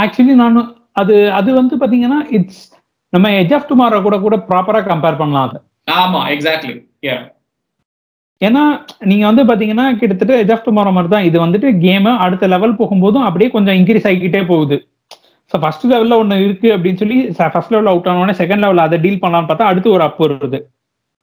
[0.01, 0.59] actually நான்
[1.01, 2.63] அது அது வந்து பாத்தீங்கன்னா இட்ஸ்
[3.13, 5.59] நம்ம எஜ் ஆஃப் டுமாரோ கூட கூட ப்ராப்பரா கம்பேர் பண்ணலாம் அதை.
[5.87, 6.75] ஆமா எக்ஸாக்ட்லி
[8.41, 8.63] ஏன்னா
[9.09, 13.25] நீங்க வந்து பாத்தீங்கன்னா கிட்டத்தட்ட எஜ் ஆஃப் டுமாரோ மாதிரி தான் இது வந்துட்டு கேம் அடுத்த லெவல் போகும்போதும்
[13.27, 14.77] அப்படியே கொஞ்சம் இன்க்ரீஸ் ஆகிக்கிட்டே போகுது.
[15.51, 17.17] ஸோ ஃபர்ஸ்ட் லெவல்ல ஒன்று இருக்கு அப்படின்னு சொல்லி
[17.53, 20.59] ஃபர்ஸ்ட் லெவல் அவுட் ஆனோடனே செகண்ட் லெவல் அதை டீல் பண்ணலாம்னு பார்த்தா அடுத்து ஒரு அப் வருது.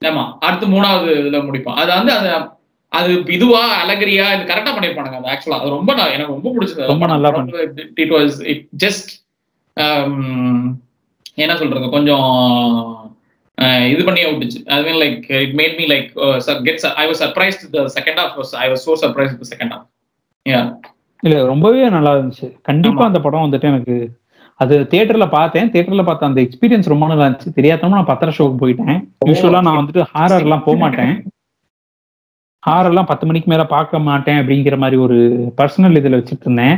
[0.01, 1.77] ஆமா அடுத்து மூணாவது இதுல முடிப்போம்.
[1.81, 2.29] அது வந்து அது
[2.91, 6.89] அது இதுவா அலகரியா இது கரெக்டா பண்ணிருப்பானுங்க அது ஆக்சுவலா அது ரொம்ப எனக்கு ரொம்ப பிடிச்சது.
[6.91, 7.29] ரொம்ப நல்லா
[8.03, 9.11] இட் வாஸ் இட் ஜஸ்ட்
[11.43, 12.27] என்ன சொல்றது கொஞ்சம்
[13.91, 14.59] இது பண்ணி விட்டுச்சு.
[14.75, 16.09] I mean like it made me like
[16.67, 19.87] gets I was surprise the second half I was so surprise the second half
[20.45, 20.61] ya
[21.23, 22.47] இல்ல ரொம்பவே நல்லா இருந்துச்சு.
[22.69, 23.03] கண்டிப்பா.
[23.09, 23.95] அந்த படம் வந்துட்டு எனக்கு
[24.59, 25.69] அது தியேட்டர்ல பார்த்தேன்.
[25.71, 27.55] தியேட்டர்ல பார்த்த அந்த எக்ஸ்பீரியன்ஸ் ரொம்ப நல்லா இருந்துச்சு.
[27.59, 28.99] தெரியாதமா நான் பத்திர ஷோக்கு போயிட்டேன்.
[29.29, 31.15] யூஸ்வலா நான் வந்துட்டு ஹாரர் எல்லாம் போக மாட்டேன்.
[32.67, 35.17] ஹாரர் எல்லாம் பத்து மணிக்கு மேல பார்க்க மாட்டேன் அப்படிங்கிற மாதிரி ஒரு
[35.59, 36.77] பர்சனல் இதுல வச்சுட்டு இருந்தேன்.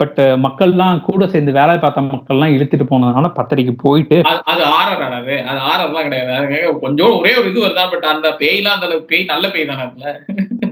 [0.00, 5.46] பட் மக்கள்லாம் கூட சேர்ந்து வேலை பார்த்த மக்கள்லாம் இழுத்துட்டு போனதுனால பத்தரைக்கு போயிட்டு அது- அது ஆர்ஆர் அது.
[5.46, 6.32] அது ஆர்ஆர்லாம் கிடையாது.
[6.34, 9.80] அது கொஞ்சம் ஒரே ஒரு இது வருதா பட் அந்த பேய்லாம் அந்த அளவுக்கு பேய் நல்ல பேய் தானே
[9.80, 10.20] அதுல.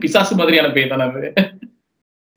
[0.01, 1.33] பிசாசு மாதிரியான பேய் தானே அது.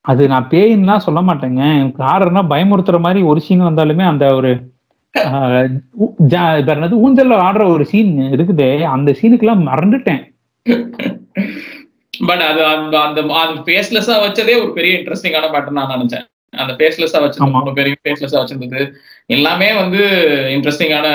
[0.02, 1.78] அது நான் பேயின்லாம் சொல்ல மாட்டேங்க.
[1.78, 4.70] எனக்கு ஹாரர்னா பயமுறுத்துற மாதிரி ஒரு சீன் வந்தாலுமே அந்த ஒரு
[5.18, 10.30] என்னது ஊஞ்சல்ல ஆடுற ஒரு சீன் இருக்குது அந்த சீனுக்கெல்லாம் மறந்துட்டேன்.
[12.28, 16.31] பட் அது அந்த அந்த அந்த ஃபேஸ்லெஸ்ஸா வச்சதே ஒரு பெரிய இன்ட்ரெஸ்டிங்கான பேட்டர்ன் நான் நினைச்சேன்.
[16.58, 17.52] அந்த ஃபேஸ்லெஸ்ஸா.
[17.52, 18.92] மூணு பேரையும் ஃபேஸ்லெஸ்ஸா வச்சிருந்தது.
[19.26, 19.98] எல்லாமே வந்து
[20.50, 21.08] இன்ட்ரெஸ்டிங்கான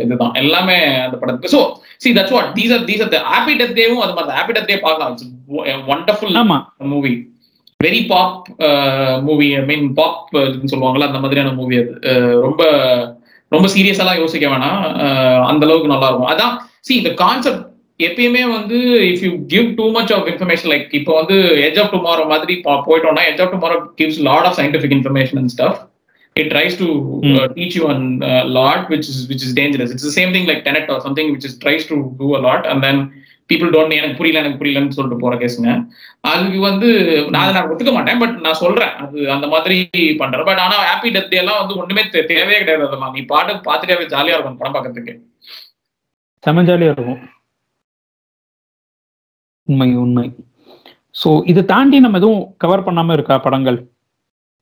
[0.00, 0.34] இதுதான்.
[0.34, 1.58] எல்லாமே அந்த படத்துக்கு.
[1.58, 4.66] So see that's what these are these are happy death டேவும் அது மாதிரி ஹாப்பி டெத்
[4.66, 5.18] டே பார்க்கலாம்.
[5.64, 6.64] ஒண்டர்ஃபுல் ஆமா.
[6.76, 7.30] Movie
[7.84, 8.46] very pop
[9.22, 11.98] movie I mean pop சொல்லுவாங்கல்ல அந்த மாதிரியான மூவி அது.
[12.00, 12.64] அஹ் ரொம்ப
[13.48, 14.82] ரொம்ப சீரியஸாலாம் யோசிக்க வேணாம்.
[14.82, 16.28] அஹ் அந்த அளவுக்கு நல்லா இருக்கும்.
[16.28, 18.78] அதான் சி இந்த கான்செப்ட் எப்பயுமே வந்து
[19.12, 22.56] if you give too much of information like இப்போ வந்து எஜ் ஆஃப் டுமாரோ மாதிரி
[22.90, 25.80] போயிட்டோம்னா edge of tomorrow gives lot of scientific information and stuff
[26.36, 26.86] it tries to
[27.30, 27.96] uh, teach you a
[28.28, 29.90] uh, lot which is which is dangerous.
[29.94, 32.62] It's the same thing like tenet or something which is tries to do a lot
[32.70, 32.96] and then
[33.50, 35.70] people don't எனக்கு புரியல எனக்கு புரியலன்னு சொல்லிட்டு போற கேஸுங்க
[36.30, 36.88] அதுக்கு வந்து
[37.32, 38.94] நான் அதை நான் ஒத்துக்க மாட்டேன் பட் நான் சொல்றேன்.
[39.04, 39.76] அது அந்த மாதிரி
[40.22, 40.46] பண்றேன்.
[40.48, 44.58] பட் ஆனா ஹாப்பி டெத் எல்லாம் வந்து ஒண்ணுமே தேவையே கிடையாது அதெல்லாம் நீ பாட்டு பார்த்துட்டே ஜாலியா இருக்கும்
[44.62, 45.14] படம் பார்க்கறதுக்கு.
[46.46, 47.20] செம ஜாலியா இருக்கும்.
[49.72, 50.26] உண்மை உண்மை.
[51.22, 53.80] சோ இதை தாண்டி நம்ம எதுவும் கவர் பண்ணாம இருக்கா படங்கள்?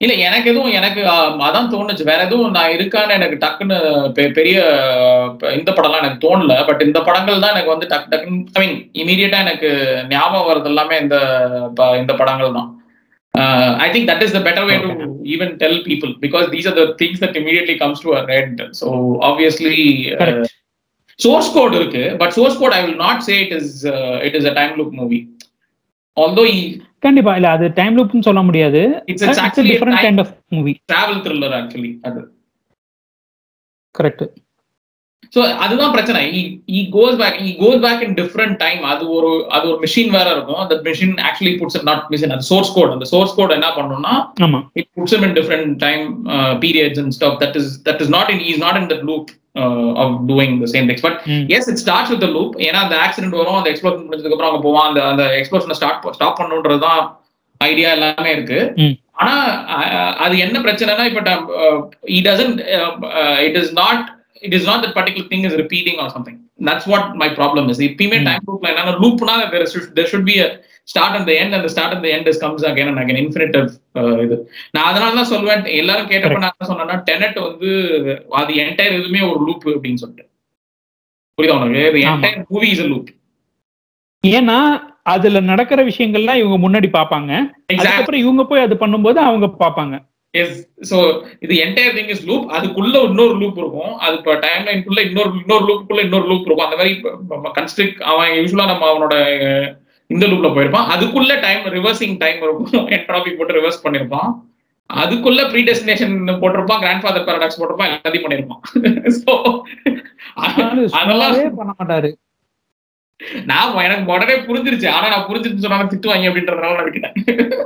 [0.01, 1.01] இல்ல எனக்கு எதுவும் எனக்கு
[1.47, 2.05] அதான் தோணுச்சு.
[2.11, 3.77] வேற எதுவும் நான் இருக்கான்னு எனக்கு டக்குன்னு
[4.39, 4.57] பெரிய
[5.59, 6.55] இந்த படம்லாம் எனக்கு தோணல.
[6.69, 9.71] பட் இந்த படங்கள் தான் எனக்கு வந்து டக்கு டக்குன்னு ஐ மீன் இமீடியட்டா எனக்கு
[10.13, 11.17] ஞாபகம் வர்றது எல்லாமே இந்த
[12.03, 12.71] இந்த படங்கள் தான்.
[13.85, 14.91] I think that is the better way to
[15.35, 18.87] even tell people because these are the things that immediately comes to our head so
[19.31, 19.77] obviously.
[21.25, 23.73] Source code இருக்கு but source code I will not say it is
[24.27, 25.21] it is a time look movie
[26.17, 26.45] although
[27.07, 28.81] கண்டிப்பா இல்ல அது time லூப்னு சொல்ல முடியாது.
[29.07, 32.21] It's actually different kind of movie travel thriller actually அது.
[33.95, 34.25] Correct
[35.35, 36.21] so அதுதான் பிரச்சனை.
[36.77, 40.61] He goes back goes back in different time அது ஒரு அது ஒரு மிஷின் வேற இருக்கும்.
[40.63, 44.15] அந்த machine actually puts not machine அது சோர்ஸ் கோட் அந்த சோர்ஸ் கோட் என்ன பண்ணணும்னா
[44.81, 46.03] it puts in different time
[46.65, 49.31] periods and stop that is that is not in is not in the loop
[50.03, 51.19] of doing the same things but.
[51.57, 54.89] Yes it starts with loop ஏன்னா அந்த accident வரும் அந்த explosion முடிஞ்சதுக்கு அப்புறம் அங்க போவான்.
[54.91, 57.03] அந்த அந்த எக்ஸ்ப்ளோஷனை ஸ்டார்ட் ஸ்டாப் பண்ணுன்றது தான்
[57.61, 58.61] ஐடியா எல்லாமே இருக்கு.
[59.21, 59.35] ஆனா
[60.25, 61.21] அது என்ன பிரச்சனைனா இப்ப
[62.19, 62.61] it doesn't
[63.49, 64.03] it is not
[64.43, 67.83] it is not that particular thing is repeating or something that's what my problem is
[67.87, 68.27] எப்பயுமே ம்.
[68.29, 69.67] டைம் லூப்ல என்னன்னா லூப்னா there
[70.11, 70.37] should be
[70.89, 73.67] start and end அந்த start and end is comes again and again infinitive
[74.25, 74.37] இது.
[74.75, 75.63] நான் அதனால தான் சொல்வேன்.
[75.81, 77.71] எல்லாரும் கேட்டப்ப நான் சொன்னேன்னா டெனட் வந்து
[78.39, 80.25] அது என்டையர் எதுவுமே ஒரு லூப் அப்படின்னு சொல்லிட்டு.
[81.39, 81.85] புரியுதா உனக்கு.
[82.07, 83.11] என்டையர் மூவி இஸ் லூப்
[84.25, 84.57] ஏன்னா
[85.11, 87.31] அதுல நடக்கிற விஷயங்கள்லாம் இவங்க முன்னாடி பாப்பாங்க
[87.75, 89.95] அதுக்கப்புறம் இவங்க போய் அது பண்ணும்போது அவங்க பாப்பாங்க
[90.33, 93.95] எஸ் சோ இது என்டையர் திங் இஸ் லூப் அதுக்குள்ள இன்னொரு லூப் இருக்கும்.
[93.95, 96.67] அது இப்போ டைம் லைனுக்குள்ள இன்னொரு இன்னொரு லூப்புக்குள்ள இன்னொரு லூப் இருக்கும்.
[96.67, 97.01] அந்த மாதிரி
[97.55, 99.15] கன்ஸ்ட்ரிக் அவன் யூஸ்வலா நம்ம அவனோட
[100.07, 100.87] இந்த லூப்ல போயிருப்பான்.
[100.97, 102.89] அதுக்குள்ள டைம் ரிவர்சிங் டைம் இருக்கும்.
[102.89, 104.43] என்ட்ராபி போட்டு ரிவர்ஸ் பண்ணிருப்பான்.
[104.95, 106.79] அதுக்குள்ள ப்ரீ டெஸ்டினேஷன் போட்டிருப்பான்.
[106.79, 107.91] கிராண்ட் ஃபாதர் பேரடாக்ஸ் போட்டிருப்பான்.
[107.91, 108.47] எல்லாத்தையும்
[109.25, 109.63] பண்ணிருப்பான்.
[110.93, 112.13] அதெல்லாம் பண்ண மாட்டாரு.
[113.45, 114.89] நான் எனக்கு உடனே புரிஞ்சிருச்சு.
[114.89, 117.65] ஆனா நான் புரிஞ்சிருச்சு சொன்னா திட்டுவாங்க அப்படின்றதுனால நான் விட்டுட்டேன்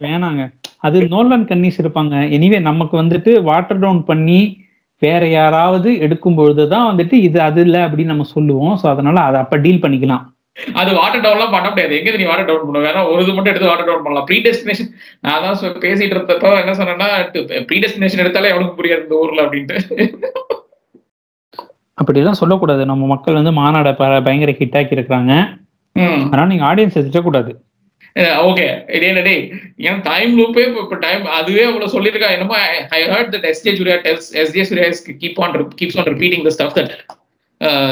[0.00, 0.50] வேணாங்க.
[0.86, 2.14] அது நோலன் கன்னிஸ் இருப்பாங்க.
[2.36, 4.40] எனிவே நமக்கு வந்துட்டு வாட்டர் டவுன் பண்ணி
[5.02, 8.74] வேற யாராவது எடுக்கும் பொழுதுதான் வந்துட்டு இது அது இல்ல அப்படின்னு நம்ம சொல்லுவோம்.
[8.82, 10.24] சோ அதனால அதை அப்ப டீல் பண்ணிக்கலாம்.
[10.80, 11.96] அது வாட்டர் டவுன்லாம் பண்ண முடியாது.
[11.98, 14.26] எங்க நீ வாட்டர் டவுன் பண்ண வேணா ஒரு இது மட்டும் எடுத்து வாட்டர் டவுன் பண்ணலாம்.
[14.28, 14.90] ப்ரீ டெஸ்டினேஷன்
[15.26, 17.08] நான் தான் பேசிட்டு இருந்தப்ப என்ன சொன்னேன்னா
[17.68, 19.76] ப்ரீ டெஸ்டினேஷன் எடுத்தாலே எவனுக்கு புரியாது இந்த ஊர்ல அப்படின்ட்டு.
[22.00, 22.82] அப்படிலாம் சொல்லக்கூடாது.
[22.90, 23.92] நம்ம மக்கள் வந்து மாநாட
[24.26, 25.32] பயங்கர ஹிட் ஆக்கி இருக்கிறாங்க.
[26.26, 27.52] அதனால நீங்க ஆடியன்ஸ் திட்டக்கூடாது.
[28.48, 28.66] ஓகே
[28.96, 29.34] இதே டே
[29.88, 32.56] ஏன் டைம் லூப்பே இப்போ டைம் அதுவே அவ்வளவு சொல்லியிருக்கா என்னமோ
[32.98, 36.76] I heard that SJ Suryah tells SJ is keep on keeps on repeating the stuff
[36.78, 36.92] that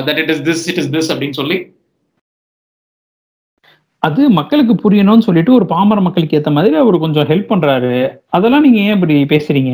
[0.09, 1.59] that it is this it is this அப்படின்னு சொல்லி.
[4.03, 7.95] அது மக்களுக்கு புரியணும்னு சொல்லிட்டு ஒரு பாமர மக்களுக்கு ஏத்த மாதிரி அவர் கொஞ்சம் ஹெல்ப் பண்றாரு.
[8.37, 9.73] அதெல்லாம் நீங்க ஏன் இப்படி பேசுறீங்க?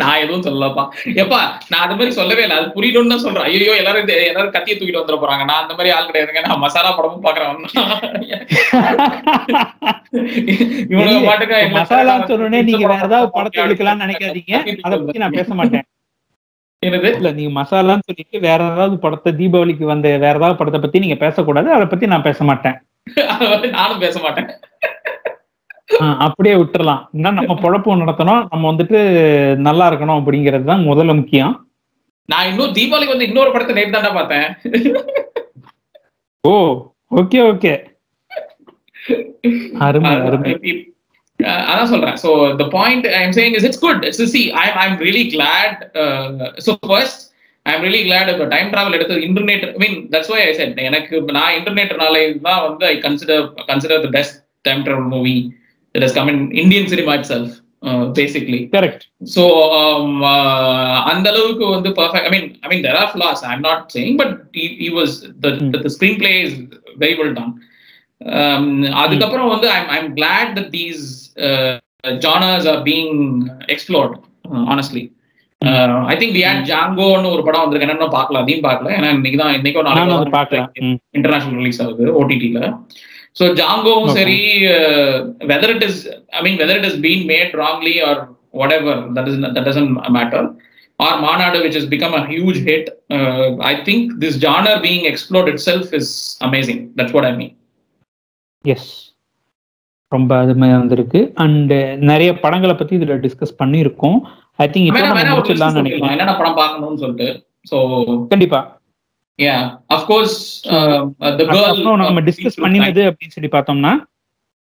[0.00, 0.84] நான் எதுவும் சொல்லலப்பா.
[1.22, 1.40] எப்பா
[1.70, 2.56] நான் அது மாதிரி சொல்லவே இல்லை.
[2.60, 3.46] அது புரியணும்னு தான் சொல்றேன்.
[3.48, 5.44] ஐயோ எல்லாரும் எல்லாரும் கத்திய தூக்கிட்டு வந்துட போறாங்க.
[5.50, 6.42] நான் அந்த மாதிரி ஆள் கிடையாதுங்க.
[6.48, 7.48] நான் மசாலா படமும் பாக்குறேன்
[10.92, 14.54] இவனுங்க பாட்டுக்கு மசாலா சொன்னோடனே நீங்க வேற ஏதாவது படத்தை எடுக்கலாம்னு நினைக்காதீங்க.
[14.86, 15.86] அதை பத்தி நான் பேச மாட்டேன்.
[16.82, 17.08] என்னது?
[17.18, 21.68] இல்ல நீங்க மசாலான்னு சொல்லிட்டு வேற ஏதாவது படத்தை தீபாவளிக்கு வந்த வேற ஏதாவது படத்தை பத்தி நீங்க பேசக்கூடாது.
[21.76, 22.78] அதை பத்தி நான் பேச மாட்டேன்.
[23.78, 24.48] நானும் பேச மாட்டேன்.
[26.26, 27.02] அப்படியே விட்டுறலாம்.
[27.38, 28.42] நம்ம பொழப்பு நடத்தணும்.
[28.52, 28.98] நம்ம வந்துட்டு
[29.68, 31.54] நல்லா இருக்கணும் அப்படிங்கிறது தான் முதல்ல முக்கியம்.
[32.32, 34.48] நான் இன்னும் தீபாவளிக்கு வந்து இன்னொரு படத்தை நேற்று தாண்டா பார்த்தேன்.
[36.44, 36.52] Oh
[37.20, 37.72] okay okay.
[39.86, 40.52] அருமை அருமை.
[41.70, 42.16] அதான் சொல்றேன்.
[42.22, 42.30] So
[42.60, 45.78] the point I am saying is it's good it's see I I am really glad
[46.66, 47.22] so first
[47.66, 50.78] I am really glad இப்போ டைம் டிராவல் எடுத்தது internet I mean that's why I said
[50.88, 54.36] எனக்கு நான் இன்டர்நெட்னால தான் வந்து I consider consider the best
[54.68, 55.36] time travel movie
[55.94, 57.54] is come in Indian cinema itself
[58.16, 59.42] basically correct so
[61.10, 64.18] அந்த அளவுக்கு வந்து perfect I mean I mean there are flaws I am not saying
[64.20, 64.34] but
[64.80, 65.14] he was
[65.76, 66.56] the screenplay is
[66.98, 67.54] very well done
[69.02, 71.04] அதுக்கப்புறம் வந்து I'm I'm glad that these
[72.20, 73.16] genres are being
[73.74, 74.14] explored
[74.68, 75.04] honestly
[76.10, 78.90] I think we had ஜாங்கோன்னு ஒரு படம் வந்திருக்கு என்னன்னு பார்க்கல அதையும் பார்க்கல.
[78.96, 79.50] ஏன்னா இன்னைக்கு தான்
[80.04, 80.96] அதை பார்க்கலாம் ம்.
[81.18, 82.60] இன்டர்நேஷனல் ரிலீஸ் ஆகுது ஓடிடில
[83.38, 84.14] ஸோ ஜாங்கோவும்.
[84.18, 84.38] சரி
[85.52, 86.00] whether it is
[86.38, 88.20] I mean whether it is been made wrongly or
[88.78, 89.70] whatever that is that
[90.18, 90.48] matter
[91.00, 92.88] or Maanaadu which is become a huge hit
[93.70, 96.12] I think this genre being explored itself is
[96.48, 97.54] amazing that's what I mean
[98.64, 98.90] yes
[100.12, 101.20] ரொம்ப அருமையா வந்திருக்கு.
[101.42, 101.72] And
[102.10, 104.18] நிறைய படங்களை பத்தி இதுல discuss பண்ணியிருக்கோம்.
[104.64, 107.28] I think என்னென்ன படம் பார்க்கணும்னு சொல்லிட்டு.
[107.70, 107.76] ஸோ
[108.32, 108.60] கண்டிப்பா.
[109.46, 109.56] யா
[109.96, 110.36] அஃப்கோர்ஸ்
[110.68, 110.74] த
[111.28, 113.92] அதுக்கப்புறம் நம்ம டிஸ்கஸ் பண்ணினது அப்படின்னு சொல்லி பார்த்தோம்னா?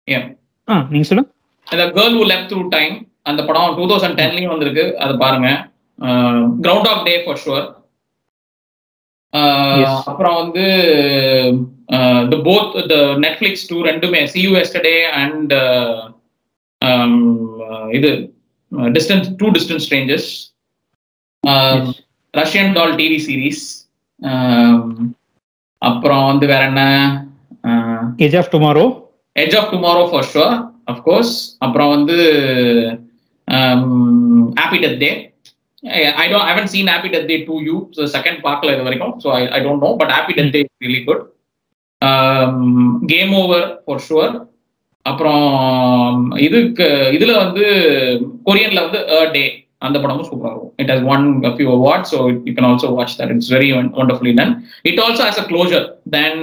[0.08, 0.26] Yeah.
[0.68, 1.32] ஆ நீங்க சொல்லுங்க.
[1.68, 2.94] இந்த girl who left through time
[3.30, 5.50] அந்த படம் டூ தௌசண்ட் டென்லயும் வந்திருக்கு அது பாருங்க.
[6.66, 7.68] Ground of day for sure.
[10.10, 10.66] அப்புறம் வந்து
[12.32, 15.54] the both the Netflix two ரெண்டுமே சி யூ எஸ்டர்டே அண்ட்
[17.98, 18.12] இது
[18.98, 20.30] distance to distance strangers.
[22.34, 23.64] Russian doll TV series
[25.82, 26.84] அப்புறம் வந்து வேற என்ன?
[28.20, 28.86] Age of tomorrow
[29.36, 30.54] edge of tomorrow for sure
[30.88, 32.16] of course அப்புறம் வந்து
[34.58, 35.10] happy death day
[36.16, 37.76] I don't haven't seen happy death day two you
[38.16, 41.24] second பார்க்கல இது வரைக்கும் so I I don't know but happy death day really good
[43.10, 44.34] game over for sure
[45.06, 45.46] அப்புறம்
[46.48, 47.66] இதுக்கு இதுல வந்து
[48.48, 49.46] கொரியன்ல வந்து அ டே
[49.82, 50.74] அந்த படமும் சூப்பராக இருக்கும்.
[50.82, 51.26] It has won
[51.58, 53.70] few award so you can also watch that it's very
[54.02, 54.54] wonderfully done
[54.90, 56.40] it also has a closure then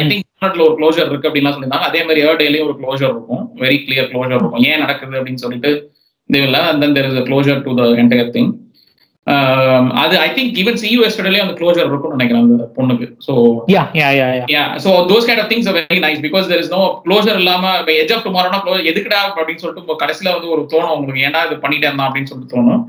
[0.00, 0.28] I think
[0.66, 1.88] ஒரு க்ளோஜர் இருக்கு அப்படின்லாம் சொல்லியிருந்தாங்க.
[1.90, 3.42] அதே மாதிரி ஏர் டேலயும் ஒரு க்ளோஜர் இருக்கும்.
[3.64, 4.64] வெரி கிளியர் க்ளோஜர் இருக்கும்.
[4.70, 5.70] ஏன் நடக்குது அப்படின்னு சொல்லிட்டு
[6.30, 8.50] இதுல and then there is closure to the entire thing
[10.02, 13.06] அது I think even see you எஸ்டர்டேலயும் அந்த க்ளோஜர் இருக்கும்னு நினைக்கிறேன் அந்த பொண்ணுக்கு.
[13.26, 13.32] So
[13.72, 16.82] yeah yeah yeah yeah so those kind of things very nice because there is no
[17.04, 21.24] closure இல்லாம இப்போ edge of டுமாரோனா close எதுக்குடா அப்படின்னு சொல்லிட்டு கடைசியில வந்து ஒரு தோணும் உங்களுக்கு
[21.28, 22.82] ஏன்டா இது பண்ணிட்டே இருந்தான் அப்படின்னு சொல்லிட்டு தோணும்.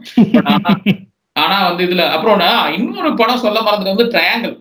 [0.46, 0.74] ஆனா
[1.44, 2.42] ஆனா வந்து இதுல அப்புறம்
[2.76, 4.56] இன்னொரு படம் சொல்ல மறந்தது வந்து ட்ரையாங்கிள்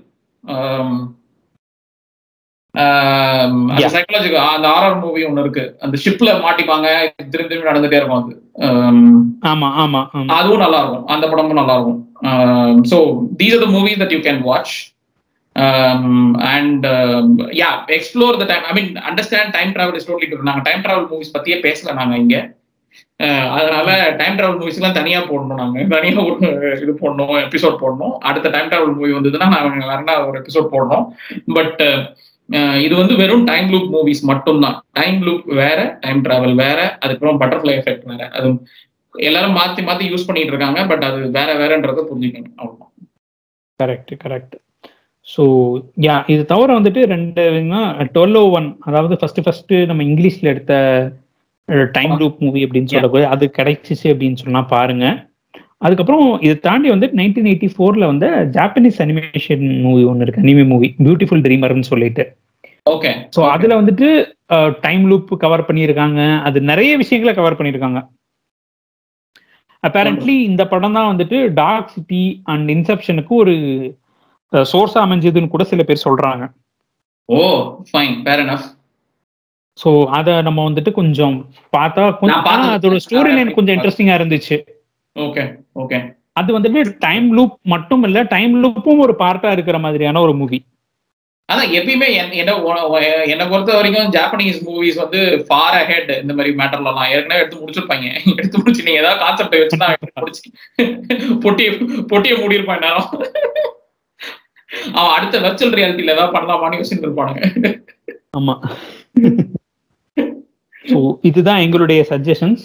[3.95, 5.65] சைக்காலஜி அந்த ஆர்ஆர் மூவி ஒன்னு இருக்கு.
[5.85, 6.87] அந்த ஷிப்ல மாட்டிப்பாங்க
[7.33, 8.33] திரும்பி திரும்பி நடந்துட்டே இருக்கும் அது.
[9.51, 10.01] ஆமா ஆமா
[10.39, 12.01] அதுவும் நல்லா இருக்கும் அந்த படமும் நல்லா இருக்கும்
[12.93, 12.99] so
[13.41, 14.75] these are the movies that you can watch
[16.55, 16.87] and
[17.63, 21.35] yeah explore the time I mean understand time travel is totally நாங்கள் டைம் டிராவல் மூவிஸ்
[21.37, 22.37] பத்தியே பேசல நாங்க இங்க.
[23.57, 23.89] அதனால
[24.21, 25.85] டைம் டிராவல் மூவிஸ்லாம் தனியா போடணும் நாங்க.
[25.95, 26.49] தனியா ஒரு
[26.85, 28.15] இது போடணும் எபிசோட் போடணும்.
[28.29, 31.05] அடுத்த டைம் டிராவல் மூவி வந்ததுன்னா நாங்க வேறனா ஒரு எபிசோட் போடணும்.
[31.59, 31.83] பட்
[32.85, 34.77] இது வந்து வெறும் டைம் லூப் மூவிஸ் மட்டும்தான்.
[34.99, 38.23] டைம் லூப் வேற டைம் டிராவல் வேற அதுக்கப்புறம் பட்டர்ஃபிளை எஃபெக்ட் வேற.
[38.39, 38.49] அது
[39.15, 42.55] எல்லாரும் மாத்தி மாத்தி யூஸ் பண்ணிட்டு இருக்காங்க பட் அது வேற வேறன்றத புரிஞ்சுக்கணும்.
[42.61, 42.93] அவ்வளவுதான்.
[43.81, 44.57] கரெக்ட் கரெக்ட்
[45.29, 45.43] ஸோ
[46.07, 47.43] யா இது தவிர வந்துட்டு ரெண்டு
[48.15, 50.73] டுவெல் ஓ ஒன் அதாவது ஃபர்ஸ்ட் ஃபர்ஸ்ட் நம்ம இங்கிலீஷ்ல எடுத்த
[51.99, 55.07] டைம் லூப் மூவி அப்படின்னு சொல்லக்கூடிய அது கிடைச்சிச்சு அப்படின்னு சொன்னா பாருங்க.
[55.87, 60.89] அதுக்கப்புறம் இதை தாண்டி வந்து நைன்டீன் எயிட்டி ஃபோர்ல வந்து ஜாப்பனீஸ் அனிமேஷன் மூவி ஒன்று இருக்கு அனிமே மூவி
[61.07, 62.25] பியூட்டிஃபுல் ட்ரீமர்னு சொல்லிட்டு.
[62.87, 64.09] ஓகே ஸோ அதுல வந்துட்டு
[64.85, 66.21] டைம் லூப் கவர் பண்ணியிருக்காங்க.
[66.47, 68.01] அது நிறைய விஷயங்களை கவர் பண்ணியிருக்காங்க.
[69.87, 73.55] அப்பேரண்ட்லி இந்த படம் தான் வந்துட்டு டார்க் சிட்டி அண்ட் இன்செப்ஷனுக்கு ஒரு
[74.53, 76.45] சோர்ஸா அமைஞ்சதுன்னு கூட சில பேர் சொல்றாங்க.
[77.29, 77.41] Oh
[77.91, 78.67] fine fair enough
[79.79, 81.37] so அதை நம்ம வந்துட்டு கொஞ்சம்
[81.77, 82.49] பார்த்தா கொஞ்சம்.
[82.77, 84.57] அதோட ஸ்டோரி லைன் கொஞ்சம் இன்ட்ரெஸ்டிங்கா இருந்துச்சு.
[85.17, 85.45] ஓகே
[85.83, 85.99] ஓகே
[86.41, 90.59] அது வந்துட்டு டைம் லூப் மட்டும் இல்ல டைம் லூப்பும் ஒரு பார்ட்டா இருக்கிற மாதிரியான ஒரு மூவி
[91.49, 92.35] ஆனா எப்பயுமே என்ன
[93.33, 98.07] என்னை பொறுத்த வரைக்கும் ஜாப்பனீஸ் மூவிஸ் வந்து ஃபார் அஹெட் இந்த மாதிரி மேட்டர்ல எல்லாம் ஏற்கனவே எடுத்து முடிச்சிருப்பாங்க.
[98.39, 100.43] எடுத்து முடிச்சு நீங்க ஏதாவது கான்செப்ட் வச்சுதான் முடிச்சு.
[101.45, 101.69] பொட்டிய
[102.13, 103.11] பொட்டிய மூடியிருப்பான் நேரம்
[104.99, 107.43] அவன் அடுத்த வெர்ச்சுவல் ரியாலிட்டியில ஏதாவது பண்ணலாமான்னு யோசிச்சுட்டு இருப்பானுங்க.
[108.39, 108.55] ஆமா.
[110.93, 110.99] ஸோ
[111.31, 112.63] இதுதான் எங்களுடைய சஜஷன்ஸ்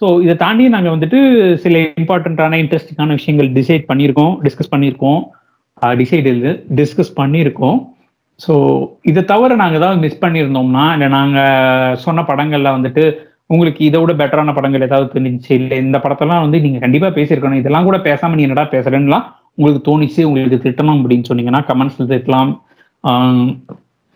[0.00, 1.18] ஸோ இதை தாண்டி நாங்கள் வந்துட்டு
[1.62, 5.20] சில இம்பார்ட்டண்ட்டான இன்ட்ரெஸ்டிங்கான விஷயங்கள் டிசைட் பண்ணியிருக்கோம் டிஸ்கஸ் பண்ணியிருக்கோம்.
[6.02, 6.28] டிசைட்
[6.80, 7.78] டிஸ்கஸ் பண்ணியிருக்கோம்.
[8.44, 8.54] ஸோ
[9.10, 13.04] இதை தவிர நாங்கள் ஏதாவது மிஸ் பண்ணியிருந்தோம்னா இல்லை நாங்கள் சொன்ன படங்களில் வந்துட்டு
[13.54, 17.88] உங்களுக்கு இதை விட பெட்டரான படங்கள் ஏதாவது தெரிஞ்சிச்சு இல்லை இந்த படத்தெல்லாம் வந்து நீங்கள் கண்டிப்பாக பேசியிருக்கணும் இதெல்லாம்
[17.88, 19.26] கூட பேசாமல் நீ என்னடா பேசுறேன்னுலாம்
[19.56, 22.50] உங்களுக்கு தோணிச்சு உங்களுக்கு திட்டணும் அப்படின்னு சொன்னீங்கன்னா கமெண்ட்ஸில் திட்டலாம்.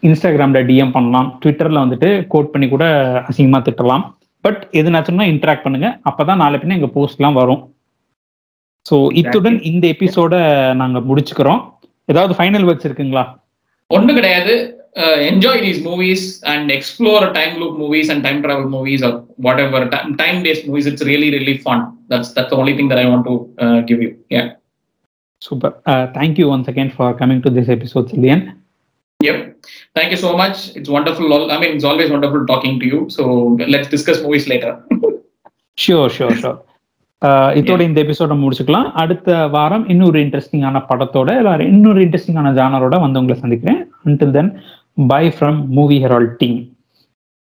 [0.03, 1.29] இன்ஸ்டாகிராம்ல டிஎம் பண்ணலாம்.
[1.43, 2.85] ட்விட்டர்ல வந்துட்டு கோட் பண்ணி கூட
[3.29, 4.05] அசிங்கமா திட்டலாம்.
[4.45, 5.89] பட் எதுனாச்சும்னா இன்டராக்ட் பண்ணுங்க.
[6.11, 7.61] அப்பதான் நாளை பின்ன எங்க போஸ்ட்லாம் வரும்.
[8.87, 10.35] ஸோ இத்துடன் இந்த எபிசோட
[10.81, 11.61] நாங்க முடிச்சுக்கிறோம்.
[12.13, 13.25] ஏதாவது ஃபைனல் ஒர்க்ஸ் இருக்குங்களா?
[13.91, 14.55] ஒண்ணு கிடையாது
[15.29, 19.17] enjoy these movies and explore time loop movies and time travel movies or
[19.61, 23.29] whatever time based movies it's really really fun that's that's only thing that I want
[23.31, 23.35] to
[23.85, 24.43] give you yeah
[25.43, 25.75] super
[26.19, 28.45] thank you once again for coming to this episode சில்லியன்
[29.21, 29.41] Yep.
[29.97, 30.57] Thank you so much.
[30.79, 31.33] It's wonderful.
[31.33, 32.99] al- I mean, it's always wonderful talking to you.
[33.09, 33.25] So
[33.67, 34.73] let's discuss movies later.
[35.79, 36.57] Sure sure sure
[37.23, 38.91] இதோட இந்த எபிசோட முடிச்சுக்கலாம்.
[38.93, 43.91] அடுத்த வாரம் இன்னொரு இன்ட்ரெஸ்டிங்கான படத்தோட இல்லை இன்னொரு இன்ட்ரெஸ்டிங்கான ஜானரோட வந்து உங்களை சந்திக்கிறேன்.
[44.05, 44.59] Until then
[45.07, 46.72] bye from movie herald team